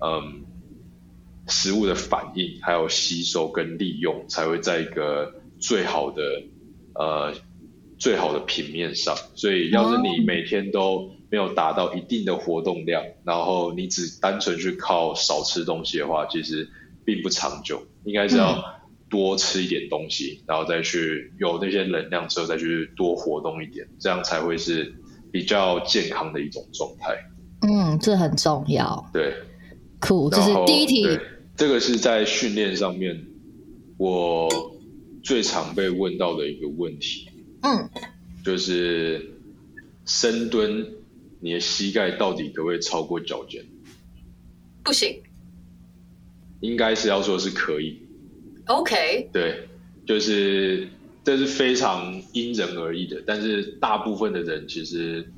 [0.00, 0.44] 嗯
[1.46, 6.22] 食物的反应，还有吸收跟利用，才会在一个最好的
[6.94, 7.34] 呃
[7.98, 9.14] 最好的平面上。
[9.34, 16.68] 所以，要是你每天都没有达到一定的活动量，然后你只单纯去靠少吃东西的话，其实
[17.04, 17.82] 并不长久。
[18.04, 18.62] 应该是要
[19.10, 24.94] 多吃一点东西，然后再去有那些能量之后，再去多活动一点，这样才会是
[25.30, 27.16] 比较健康的一种状态。
[27.62, 29.10] 嗯，这很重要。
[29.12, 29.34] 对，
[30.00, 31.06] 酷，这是第一题。
[31.56, 33.26] 对，这个是在训练上面
[33.96, 34.48] 我
[35.22, 37.28] 最常被问到的一个问题，
[37.62, 37.88] 嗯，
[38.44, 39.32] 就是
[40.04, 40.86] 深蹲，
[41.40, 43.64] 你的膝盖到底可不可以超过脚尖？
[44.82, 45.20] 不行。
[46.60, 48.00] 应该是要说是可以
[48.66, 49.68] ，OK，对，
[50.06, 50.88] 就是
[51.22, 55.30] 这是非常因人而异的，但是大部分的人其实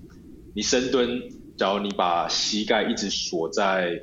[0.54, 1.20] 你深蹲，
[1.56, 4.00] 假如你把膝盖一直锁在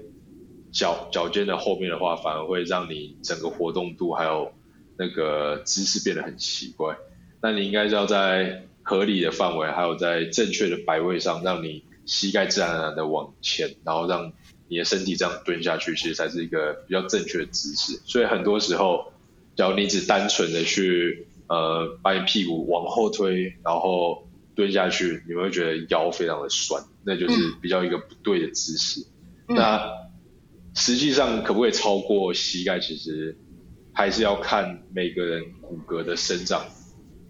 [0.74, 4.52] 脚脚尖的后面的话，反而会让你整个活动度还有
[4.98, 6.98] 那个姿势变得很奇怪。
[7.42, 14.34] 那你应该是要在合理的范围，还有在正确的摆位上，让你膝盖自然而然的往前，然后让
[14.68, 18.02] 你的身体这样蹲下去，其实才是一个比较正确的姿势。
[18.06, 19.14] 所以很多时候，
[19.56, 29.02] 假如你只单纯的去呃把你屁股往后推，然后蹲下去，你会觉得腰非常的酸，那就是比较一个不对的姿势。
[29.48, 30.03] 嗯那
[30.76, 33.38] 实际上可不可以超过膝盖，其实
[33.94, 36.66] 还是要看每个人骨骼的生长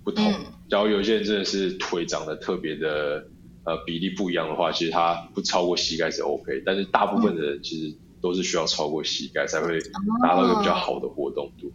[0.04, 0.32] 不同。
[0.32, 3.28] 嗯假如有些人真的是腿长得特别的
[3.64, 9.78] 呃比例不一样的话，其实他不超过膝盖是 OK，但是大部分的人其实都是需要超过膝盖才会
[10.24, 11.72] 达到一个比较好的活动度。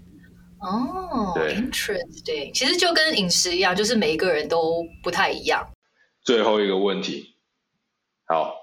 [0.61, 2.53] 哦对，interesting。
[2.53, 5.69] 其实就跟饮食一样，就是每一个人都不太一样。
[6.25, 7.37] 最后一个问题，
[8.27, 8.57] 好，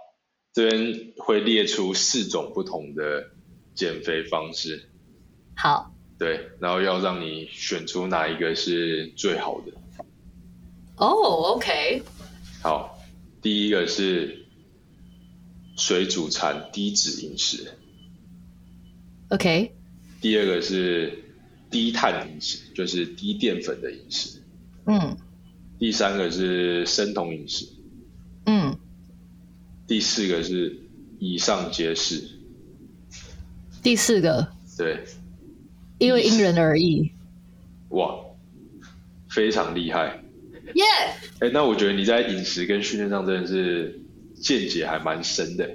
[0.56, 3.30] 这边会列出四种不同的
[3.74, 4.88] 减肥方式，
[5.54, 9.74] 好，对，然后要让你选出哪一个是最好的。
[10.96, 11.12] 哦
[11.56, 12.02] ，OK，
[12.64, 12.98] 好，
[13.42, 14.46] 第一个是
[15.76, 17.74] 水煮餐低脂饮食
[19.28, 19.76] ，OK，
[20.22, 21.22] 第二个是
[21.70, 24.42] 低碳饮食，就是低淀粉的饮食，
[24.86, 25.18] 嗯。
[25.78, 27.68] 第三个是生酮饮食，
[28.46, 28.80] 嗯，
[29.88, 30.76] 第四个是
[31.20, 32.24] 以上皆是。
[33.84, 35.04] 第四个，对，
[36.00, 37.12] 因为因人而异。
[37.90, 38.16] 哇，
[39.30, 40.22] 非常厉害。
[40.74, 40.84] 耶、
[41.40, 44.02] 哎，那我觉得你在饮食跟训练上真的是
[44.42, 45.70] 见解还蛮深的。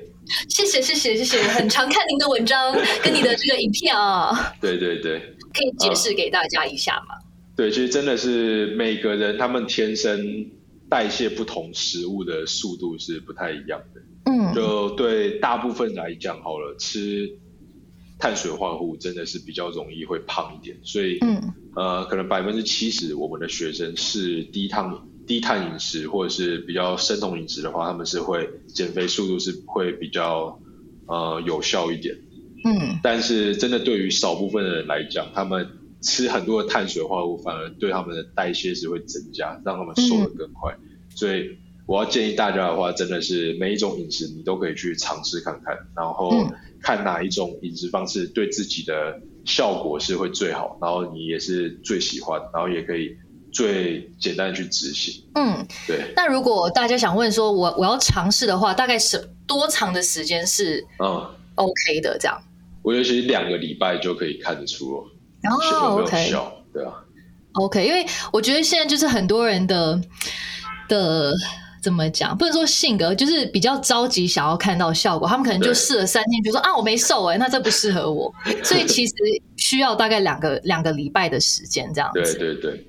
[0.49, 5.21] 谢谢谢谢谢谢，很常看您的文章 跟你的这个影片啊，对对对
[5.55, 7.15] 可以解释给大家一下吗？
[7.57, 10.47] 对，其实真的是每个人他们天生
[10.91, 14.03] 代谢不同食物的速度是不太一样的。
[14.27, 17.39] 嗯就对大部分来讲好了，吃
[18.19, 21.41] 碳水化合物真的是比较容易会胖一点，所以嗯
[21.75, 24.93] 呃，可能百分之七十我们的学生是低碳
[25.27, 30.61] 低碳饮食或者是比较生酮饮食的话，他们是会减肥速度是会比较
[31.07, 32.15] 呃有效一点。
[32.65, 35.67] 嗯但是真的对于少部分的人来讲，他们
[36.03, 40.75] 吃很多的碳水化合物，反而对他们的代谢是会增加，让他们瘦得更快。
[41.15, 53.17] 所以我要建议大家的话，真的是每一种饮食你都可以去尝试看看，然后嗯看哪一种饮食方式对自己的效果是会最好，然后你也是最喜欢，然后也可以
[53.53, 55.23] 最简单的去执行。
[55.35, 55.67] 嗯。
[55.87, 62.17] 对，那如果大家想问说我我要尝试的话，大概是多长的时间是嗯，OK 的？
[62.19, 62.41] 这样？
[62.83, 65.05] 我觉得其实两个礼拜就可以看得出
[65.43, 66.93] 了有哦没有，OK 效，对啊。
[67.53, 70.01] OK，因为我觉得现在就是很多人的
[70.89, 71.33] 的
[71.83, 79.15] 怎么讲，不能说性格，就是比较着急想要看到效果，他们可能就试了三天，就说啊我没瘦哎、那这不适合我，所以其实
[79.57, 82.39] 需要大概两个两个礼拜的时间这样对子。
[82.39, 82.87] 对对，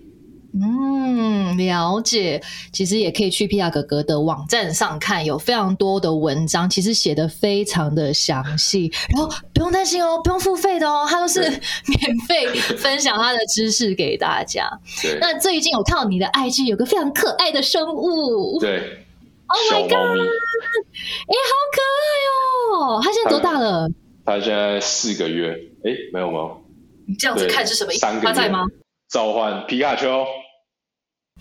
[0.54, 2.42] 嗯，了解。
[2.74, 8.92] 其实也可以去皮亚哥哥的网站上看，有非常多的文章，其实写的非常的详细。
[9.16, 11.40] 然后不用担心哦，不用付费的哦，他都是
[11.88, 14.70] 免费分享他的知识给大家。
[15.02, 19.06] 对那最近我看到你的 IG 有个非常可爱的生物，对
[19.48, 23.02] ，Oh my god，，哎、好可爱哦！
[23.02, 23.88] 它现在多大了？
[24.26, 25.54] 它现在四个月，
[25.86, 26.62] 哎，没有没有，
[27.08, 28.02] 你这样子看是什么意思？
[28.02, 28.66] 三个月它在吗？
[29.10, 30.26] 召唤皮卡丘，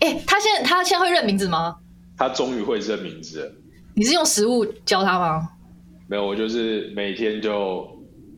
[0.01, 1.77] 哎、他现在他现在会认名字吗？
[2.17, 3.51] 他终于会认名字了。
[3.95, 5.49] 你是用食物教他吗？
[6.07, 7.87] 没有，我就是每天就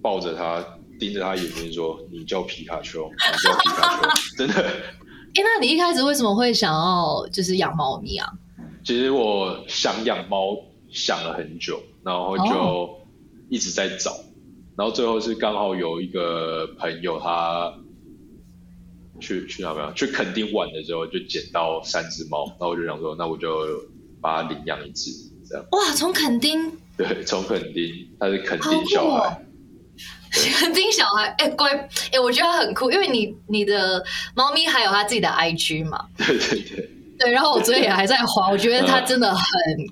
[0.01, 0.63] 抱着他，
[0.99, 4.09] 盯着他眼睛说：“你叫皮卡丘，你叫皮卡丘。
[4.37, 4.71] ”真的，哎、
[5.35, 8.29] 那你一开始为什么会想要就是养猫咪啊？
[8.85, 10.57] 其实我想养猫
[10.91, 12.89] 想了很久，然后就哦
[13.49, 14.11] 一直在找，
[14.75, 17.73] 然后最后是刚好有一个朋友他
[19.23, 19.95] 去去哪边？
[19.95, 23.49] 去垦丁玩的时候就捡到三只猫，然后我就想说，那我就
[24.21, 25.09] 把它领养一只，
[25.49, 25.65] 这样。
[25.71, 29.41] 哇，从垦丁，对，从垦丁，他是垦丁小哦孩，
[30.59, 31.71] 垦丁小孩，哎、乖，
[32.11, 34.03] 哎、我觉得它很酷，因为你你的
[34.35, 39.43] 猫咪还有它自己的 IG 嘛，对对对，对，然后我昨天也还在滑，我觉得它真的很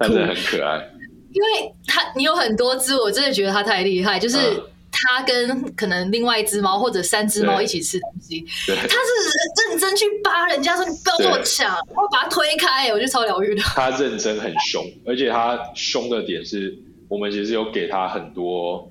[0.02, 0.88] 真的很可爱。
[1.34, 4.64] 因为它你有很多只，我真的觉得它太厉害，就是嗯
[5.08, 13.62] 它跟可能另外一只猫或者三只猫一起吃东西，对，它是认真去扒人家说你不要跟我抢，然后把它推开，我觉得超疗愈的。
[13.62, 16.78] 他认真很凶，而且他凶的点是
[17.10, 18.90] 我们其实有给他很多，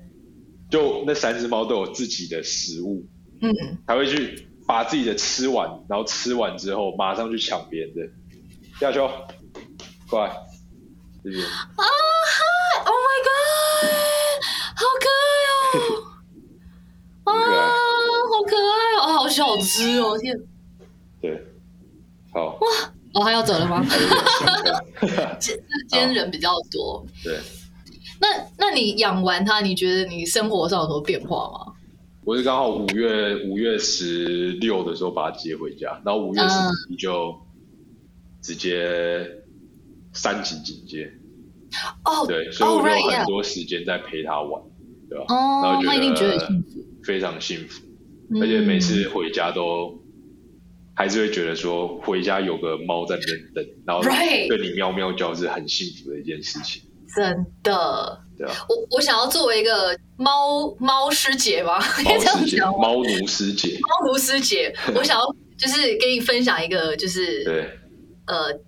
[0.69, 3.05] 就那三只猫都有自己的食物，
[3.41, 3.53] 嗯，
[3.85, 8.01] 他会去把自己的吃完，然后吃完之后马上去抢别人的。
[8.81, 9.07] 亚秋，
[10.09, 10.33] 过来，
[11.23, 13.31] 这边啊！Oh my god，
[14.75, 15.40] 好可爱哦！
[17.23, 20.37] 啊，好可爱哦，好小只哦，天！
[21.21, 21.43] 对，
[22.33, 22.67] 好，哇
[23.13, 23.83] 哦，还要走了吗？
[23.83, 25.55] 还有点凶 今
[25.89, 27.05] 今天人比较多。
[27.23, 27.39] 对，
[28.19, 31.73] 那那你养完它，你觉得你生活上有什么变化吗？
[32.23, 37.35] 我是刚好五月五月十六的时候把它接回家，然后五月十嗯一就
[38.41, 39.27] 直接
[40.13, 41.11] 三级警戒，
[42.05, 44.61] 哦，对，所以有很多时间在陪它玩，
[45.09, 45.25] 对吧？
[45.29, 47.83] 哦他一定觉得觉幸福，非常幸福，
[48.33, 49.99] 嗯而且每次回家都
[50.95, 56.81] 还是会觉得说回家有个猫在那边等，然后对你喵喵叫是很幸福的一件事情，
[57.15, 58.21] 真的。
[58.37, 58.53] 对啊。
[58.69, 62.73] 我我想要作为一个猫猫师姐吧，可以猫这样？
[62.77, 67.69] 猫奴师姐，猫奴师姐， 我想要就是跟你分享一个，就是对，
[68.27, 68.59] 呃，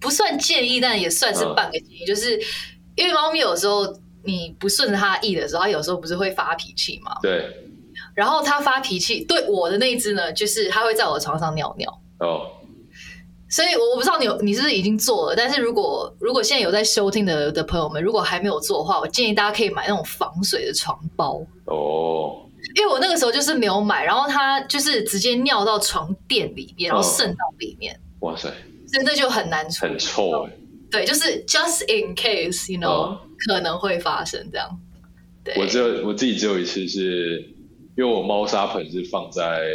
[0.00, 2.38] 不算建议，但也算是嗯半个建议，就是
[2.96, 3.86] 因为猫咪有时候
[4.24, 7.16] 你不顺着它意的时候，它有时候不是会发脾气嘛。
[7.22, 7.61] 对，
[8.14, 12.02] 然后它发脾气，对我的那一只呢，就是它会在我的床上尿尿。
[12.20, 12.46] 哦，
[13.48, 28.48] 所以，我我不知道你有你是不是已经做了，但是如果如果现在有在收听的的朋友们，如果还没有做的话，我建议大家可以买那种防水的床包，哦，因为我那个时候就是没有买，然后它就是直接尿到床垫里面，然后哦渗到里面，哇塞，
[28.86, 29.98] 所以那就很难处理很。
[29.98, 30.52] 臭哎。
[30.90, 34.78] 对，就是 just in case，you know，、哦可能会发生这样。
[35.42, 37.51] 对，我只有我自己只有一次是，
[37.96, 39.68] 因为我猫砂盆是放在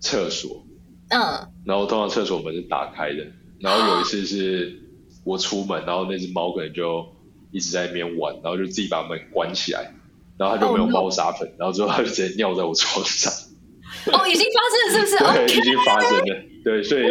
[0.00, 0.66] 厕所，
[1.10, 1.20] 嗯，
[1.64, 3.26] 然后通常厕所门是打开的，
[3.60, 4.82] 然后有一次是
[5.24, 7.06] 我出门，然后那只猫可能就
[7.52, 9.94] 一直在那边玩，然后就自己把门关起来，
[10.38, 10.90] 然后它就没有 Oh.
[10.92, 13.32] 猫砂盆，然后之后它就直接尿在我床上，
[14.12, 15.46] 哦，已经发生了是不是？
[15.46, 17.02] 对已经发生了，对，所以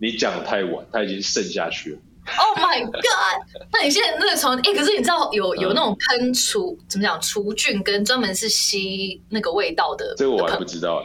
[0.00, 3.64] 你讲的太晚，它已经渗下去了，Oh Oh my god！
[3.72, 11.04] 那你现在那个床，哎，可是你知道有有那种喷除怎么讲除菌跟专门是吸那个味道的，这个我还不知道，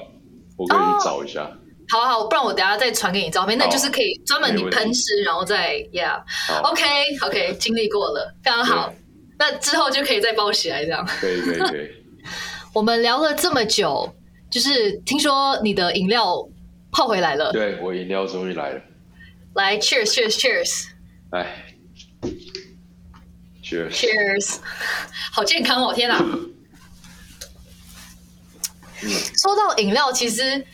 [0.57, 1.49] 我可以去找一下。
[1.89, 6.85] 好好，不然我等下再传给你照片，那就是可以专门你喷湿，然后再 Yeah，OK
[7.27, 8.93] OK，经历过了，非常好。
[9.37, 11.05] 那之后就可以再包起来，这样。
[11.19, 11.89] 可以可以可以。
[12.73, 14.13] 我们聊了这么久，
[14.51, 16.47] 就是听说你的饮料
[16.91, 17.51] 泡回来了。
[17.51, 18.81] 对我饮料终于来了。
[19.55, 20.85] 来，Cheers Cheers Cheers！
[21.31, 21.47] 来
[23.63, 24.57] ，Cheers Cheers！
[25.31, 26.17] 好健康哦，天哪！
[29.41, 30.65] 说到饮料，其实。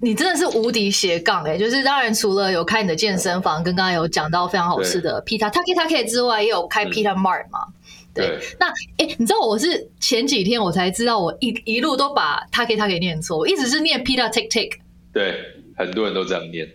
[0.00, 1.58] 你真的是无敌斜杠哎！
[1.58, 7.66] 就是当然，除了有开你的健身房，跟刚刚有讲到非常好吃的 Pita Taki Taki 之外，也有开 Pita Mart 嘛。
[8.14, 8.68] 对，那
[8.98, 14.70] 哎，你知道我是前几天我才知道，我一一路都把 Taki Taki 念错，我一直是念 Pita Tik Tik。
[15.12, 15.34] 对，
[15.76, 16.68] 很多人都这样念。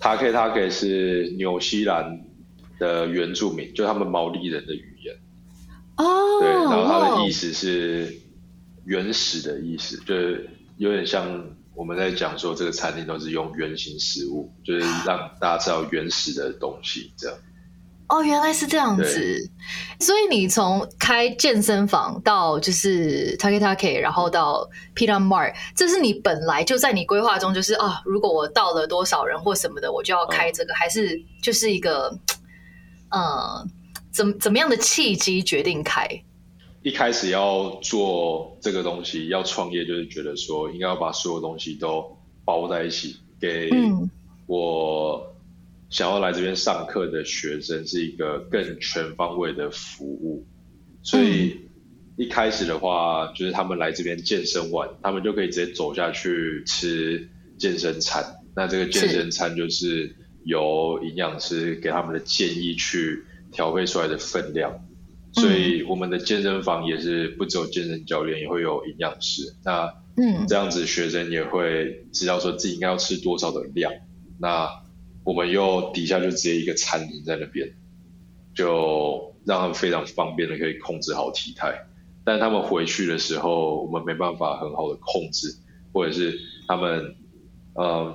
[0.00, 2.24] Taki Taki 是纽西兰
[2.82, 5.14] 的原住民，就他们毛利人的语言。
[5.96, 6.40] 哦。
[6.40, 8.20] 对，然后它的意思是
[8.84, 11.44] 原始的意思，就是有点像。
[11.74, 17.38] 我们在讲说，这个餐厅都是用原形食物，就是让大家知道原始的东西，这样。
[18.08, 19.50] 哦，原来是这样子。
[19.98, 32.14] 所以你从开健身房到就是 Taki Taki，然后到 Peter Mart，这是你本来就在你规划中，就是啊，如果我到了多少人或什么的，我就要开这个，还是就是一个，
[33.12, 33.64] 呃，
[34.10, 36.08] 怎怎么样的契机决定开？
[36.82, 43.70] 一开始要做这个东西，要创业，就是觉得说应该要把所有东西都包在一起，给
[44.46, 45.24] 我
[45.90, 50.44] 想要来这边上课的学生是一个更全方位的服务。
[51.02, 51.56] 所以
[52.16, 58.24] 一开始的话，就是他们来这边健身完，他们就可以直接走下去吃健身餐。
[58.56, 64.84] 那这个健身餐就是由营养师给他们的建议去调配出来的分量。
[65.34, 69.54] 所以我们的健身房也是不只有健身教练，也会有营养师。
[69.64, 73.90] 那嗯，这样子学生也会知道说自己应该要吃多少的量。
[74.38, 74.68] 那
[75.24, 77.72] 我们又底下就直接一个餐厅在那边，
[78.54, 81.86] 就让他们非常方便的可以控制好体态。
[82.24, 85.56] 但他们回去的时候，我们没办法很好的控制，
[85.94, 86.38] 或者是
[86.68, 87.16] 他们
[87.74, 88.14] 呃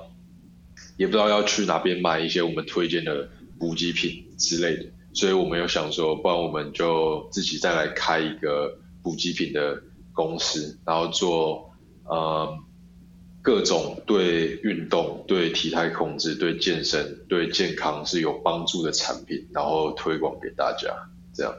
[0.96, 4.86] 也不知道要去哪边买一些我们推荐的补给品之类的。
[5.14, 11.70] 所以我们有想说，不然我们就自己再来开一个补给品的公司，然后做
[12.04, 12.58] 呃
[13.42, 20.88] 各种对运动、对体态控制、对健身、对健康是有帮助的产品，然后推广给大家，
[21.34, 21.54] 这样。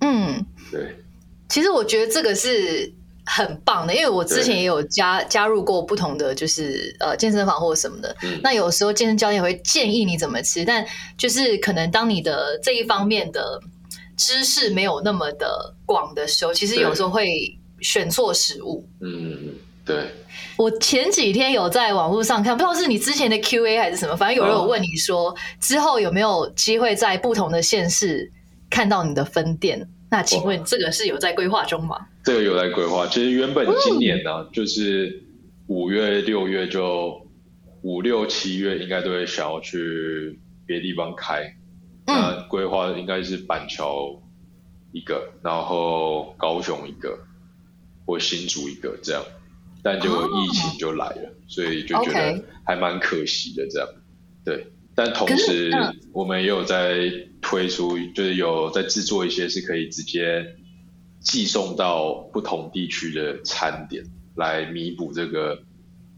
[0.00, 0.96] 嗯，对。
[1.48, 2.92] 其实我觉得这个是。
[3.24, 8.14] 很棒的，因为我之前也有加加入过不同的就是呃健身房或者什么的。
[8.42, 10.84] 那有时候健身教练会建议你怎么吃，但
[11.16, 13.60] 就是可能当你的这一方面的
[14.16, 17.26] 知识没有那么的广的时候，其实有时候会
[17.80, 18.86] 选错食物。
[19.00, 19.54] 嗯，
[19.84, 20.12] 对。
[20.56, 28.30] 我前几天有在网络上看，不知道是你之前的 Q&A 还是什么，反正有人有问你说之后有没有机会在不同的县市
[28.68, 29.88] 看到你的分店。
[30.12, 31.96] 那请问这个是有在规划中吗？
[32.22, 33.06] 这个有在规划。
[33.06, 35.22] 其实原本今年呢，就是
[35.68, 37.26] 五月、六月就
[37.80, 41.56] 五六七月应该都会想要去别地方开。
[42.06, 44.22] 那规划应该是板桥
[44.92, 47.18] 一个，然后高雄一个，
[48.04, 49.24] 或新竹一个这样。
[49.82, 53.88] 但结果疫情就来了，所以就觉得还蛮可惜的这样。
[54.44, 55.70] 对，但同时
[56.12, 57.28] 我们也有在。
[57.44, 60.54] 推出就是有在制作一些是可以直接
[61.18, 64.04] 寄送到不同地区的餐点，
[64.36, 65.60] 来弥补这个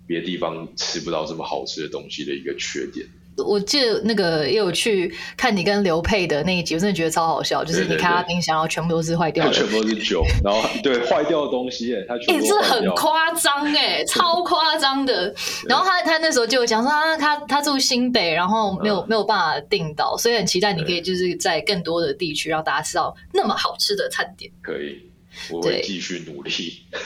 [0.06, 3.06] 别地方吃不到这么好吃的东西的一个缺点。
[3.36, 7.64] 我记得那个也有去看你跟刘佩的那一集，我真的觉得超好笑。
[7.64, 15.34] 就是你看他冰箱，然后全部都是坏掉的，全部都是酒，然后对坏掉的东西，哎，他哎，这很夸张哎，超夸张的。
[15.66, 24.50] 然后他他那时候就讲说啊，他他住新北，然后没有没有办法订到，所以很期待你可以就是在更多的地区让大家吃到那么好吃的餐点。
[24.62, 25.10] 可以。
[25.50, 26.52] 我会继续努力。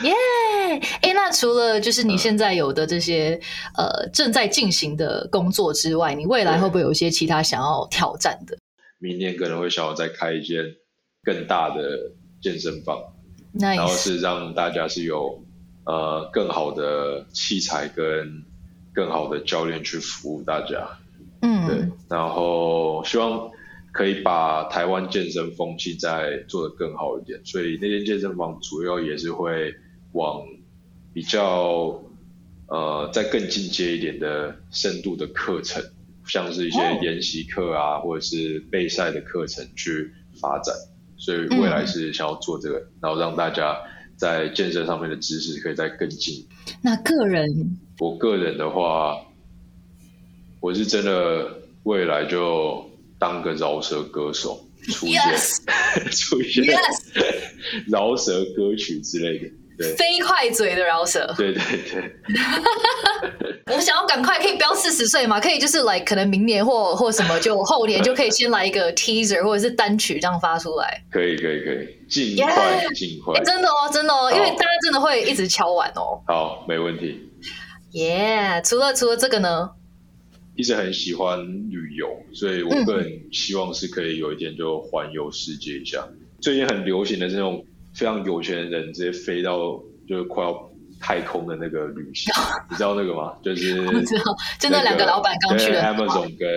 [0.02, 0.12] 耶！
[1.38, 3.38] 除了就是你现在有的这些
[3.76, 8.56] 呃正在进行的工作之外，你未来会不会有一些其他想要挑战的？
[8.98, 10.64] 明年可能会想要再开一间
[11.22, 12.10] 更大的
[12.42, 12.98] 健身房，
[13.52, 15.40] 然后是让大家是有
[15.84, 18.42] 呃更好的器材跟
[18.92, 20.88] 更好的教练去服务大家。
[21.42, 23.50] 嗯，对，然后希望。
[23.90, 29.74] 可以把台湾健身风气再做得更好一点，所以那间健身房主要也是会
[30.12, 30.40] 往
[31.18, 32.00] 比较
[32.68, 35.82] 呃再更进阶一点的深度的课程
[36.28, 40.72] 像是一些研习课啊，或者是备赛的课程去发展。
[41.16, 43.76] 所以未来是想要做这个，然后让大家
[44.16, 46.46] 在健身上面的知识可以再更进。
[46.82, 49.16] 那个人，我个人的话，
[50.60, 51.52] 我是真的
[51.82, 52.88] 未来就
[53.18, 55.20] 当个饶舌歌手，出一些
[56.14, 56.62] 出一些
[57.90, 59.50] 饶舌歌曲之类的。
[59.96, 62.12] 飞快嘴的饶舌，对对对。
[63.74, 65.38] 我想要赶快，可以不要四十岁嘛？
[65.38, 71.04] 可以就是来，可能明年或或什么，就后年就可以先来一个 teaser 或者是单曲这样发出来。
[71.10, 73.38] 可以可以可以，尽快尽快。
[73.44, 76.18] 真的哦，真的哦，因为大家真的会一直敲完哦。
[76.26, 77.30] 好，没问题。
[77.92, 79.70] 耶，除了除了这个呢？
[80.56, 81.38] 一直很喜欢
[81.70, 86.08] 旅游，所以我个人希望是可以有一天就环游世界一下。
[86.40, 87.64] 最近很流行的这种。
[87.98, 89.58] 非常有钱的人直接飞到
[90.08, 90.70] 就是快要
[91.00, 92.32] 太空的那个旅行，
[92.70, 93.32] 你知道那个吗？
[93.42, 96.48] 就是我知道，就那两个老板刚去的，Amazon 跟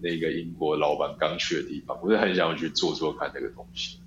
[0.00, 3.98] 那个英国老板刚去的地方，我是很想去做做看那个东西，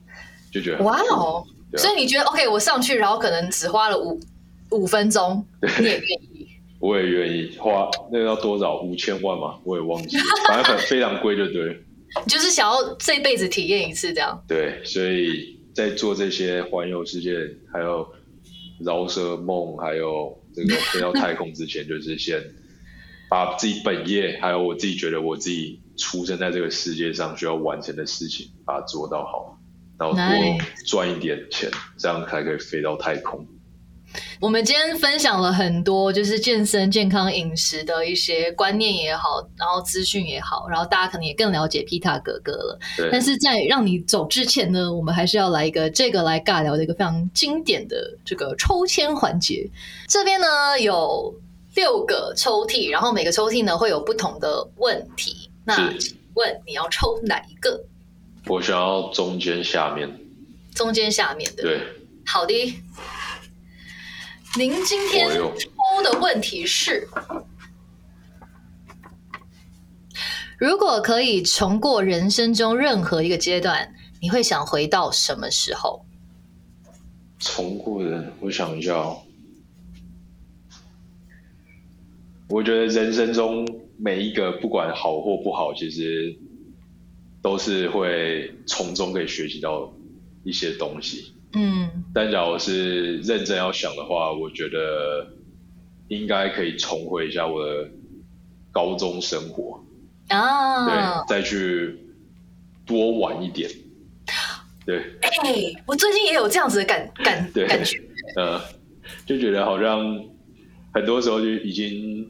[0.52, 1.44] 就觉得哇哦！
[1.78, 2.48] 所以你觉得 OK？
[2.48, 4.18] 我上去，然后可能只花了五
[4.72, 5.46] 五分钟，
[5.80, 6.48] 你也愿意？
[6.80, 8.80] 我也愿意花那个要多少？
[8.82, 10.18] 五千万嘛，我也忘记，
[10.48, 11.84] 反正很非常贵，就对。
[12.26, 14.42] 你就是想要这辈子体验一次这样？
[14.48, 15.57] 对，所以。
[15.78, 17.38] 在做这些环游世界，
[17.72, 18.12] 还有
[18.80, 22.44] 饶舌梦，还有这个飞到太空之前，就是先
[23.30, 29.60] 把自己本业，还有我自己觉得我自己出生在这个世界上需要完成的事情，把它做到好，
[30.00, 33.46] 然后多赚一点钱，这样才可以飞到太空。
[34.40, 42.80] 我们今天分享了很多，就是健身、健康饮食的一些观念也好，然后资讯也好，然后大家可能也更了解皮塔哥哥了。
[43.12, 49.70] 但是在让你走之前呢，我们还是要来一个这个来尬聊的一个非常经典的这个抽签环节。
[50.08, 51.34] 这边呢有
[51.76, 55.50] 六个抽屉，然后每个抽屉呢会有不同的问题。
[55.66, 57.84] 那请问你要抽哪一个？
[58.48, 60.10] 我想要中间下面。
[60.74, 61.64] 中间下面的。
[61.64, 61.82] 对。
[62.26, 62.54] 好的。
[64.58, 67.08] 您今天抽的问题是：
[70.58, 76.04] 如果可以重过人生中任何一个阶段，你会想回到什么时候？
[77.38, 79.22] 重过的，我想一下哦。
[82.50, 83.64] 我觉得人生中
[83.96, 86.36] 每一个不管好或不好，其实
[87.44, 89.94] 都是会从中可以学习到
[90.44, 91.36] 一些东西。
[91.60, 95.28] 嗯，但假如是认真要想的话，我觉得
[96.08, 97.90] 应该可以重回一下我的
[98.72, 99.84] 高中生活
[100.28, 101.98] 啊，对，再去
[102.86, 103.68] 多玩一点，
[104.86, 105.00] 对。
[105.22, 108.00] 哎，我最近也有这样子的感感感觉，
[108.36, 108.62] 呃，
[109.26, 110.24] 就觉得好像
[110.94, 112.30] 很多时候就已经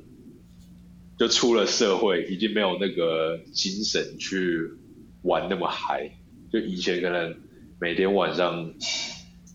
[1.19, 4.57] 就出了社会，已经没有那个精神去
[5.23, 6.09] 玩那么嗨，
[6.49, 7.36] 就以前可能。
[7.80, 8.73] 每天晚上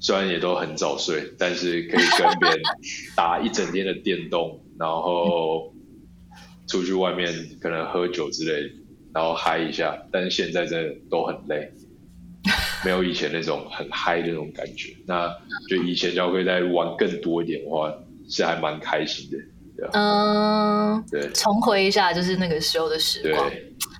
[0.02, 2.60] 虽然也都很早睡，但是可以跟别人
[3.16, 5.72] 打一整天的电动，然后
[6.66, 8.68] 出去外面可能喝酒之类，
[9.14, 9.96] 然后嗨一下。
[10.10, 11.72] 但是现在真的都很累，
[12.84, 14.92] 没有以前那种很嗨的那种感觉。
[15.06, 15.32] 那
[15.70, 17.94] 就以前要可以再玩更多一点的话，
[18.28, 19.38] 是还蛮开心的。
[19.92, 23.50] 嗯，对，重回一下就是那个时候的时光，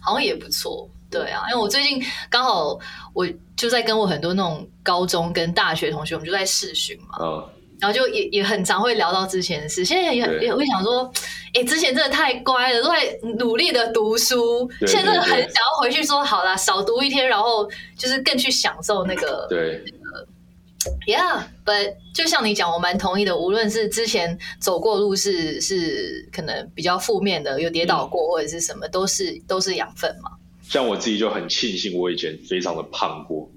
[0.01, 0.91] 好像也不错。
[1.13, 2.79] 对啊，因为我最近刚好
[3.13, 7.49] 我就在跟我很多那种高中跟大学同学，我们就在试训嘛，嗯，
[7.79, 9.85] 然后就也也很常会聊到之前的事。
[9.85, 11.13] 现在也也会想说，
[11.53, 20.27] 哎，之前真的太乖了，都在努力的读书，现在真的很想要回去说，好啦，少读一天，然后就是更去享受那个对那个
[21.07, 23.37] ，Yeah，But 就像你讲，我蛮同意的。
[23.37, 30.31] 无论是之前走过路是是可能比较负面的，有跌倒过或者是什么，都是都是养分嘛。
[30.73, 33.53] 像我自己就很庆幸，我以前非常的胖过。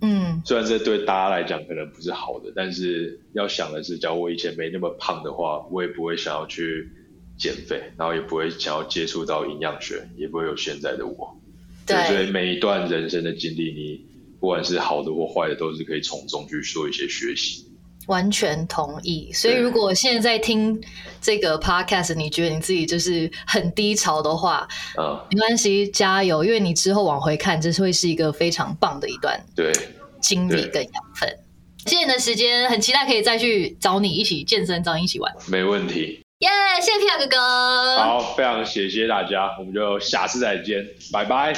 [0.00, 6.88] 嗯，虽然这对大家来讲可能不是好的，但是要想的是，假如我以前没那么胖的话，我也不会想要去
[7.36, 11.38] 减肥，然后也不会想要接触到营养学，也不会有现在的我。
[11.86, 14.06] 对，所以每一段人生的经历，你
[14.40, 17.65] 不管是好的或坏的，都是可以从中去做一些学习。
[18.06, 19.30] 完全同意。
[19.32, 20.80] 所以，如果现在在听
[21.20, 24.66] 这个 podcast，你觉得你自己就是很低潮的话，
[24.98, 29.72] 嗯，没关系，加油，因为你之后往回看，这是会是一个非常棒的一段对
[30.20, 31.38] 经历跟养分。
[31.86, 35.32] 谢谢你的时间，很期待可以再去找你一起健身，找你一起玩。
[35.46, 36.20] 没问题。
[36.40, 36.48] 耶，
[36.80, 37.96] 谢谢皮亚哥哥。
[37.98, 41.52] 好，非常谢谢大家，我们就下次再见，拜拜，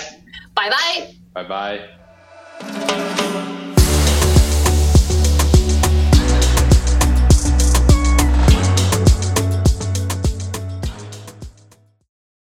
[0.54, 0.76] 拜拜，
[1.32, 3.07] 拜拜。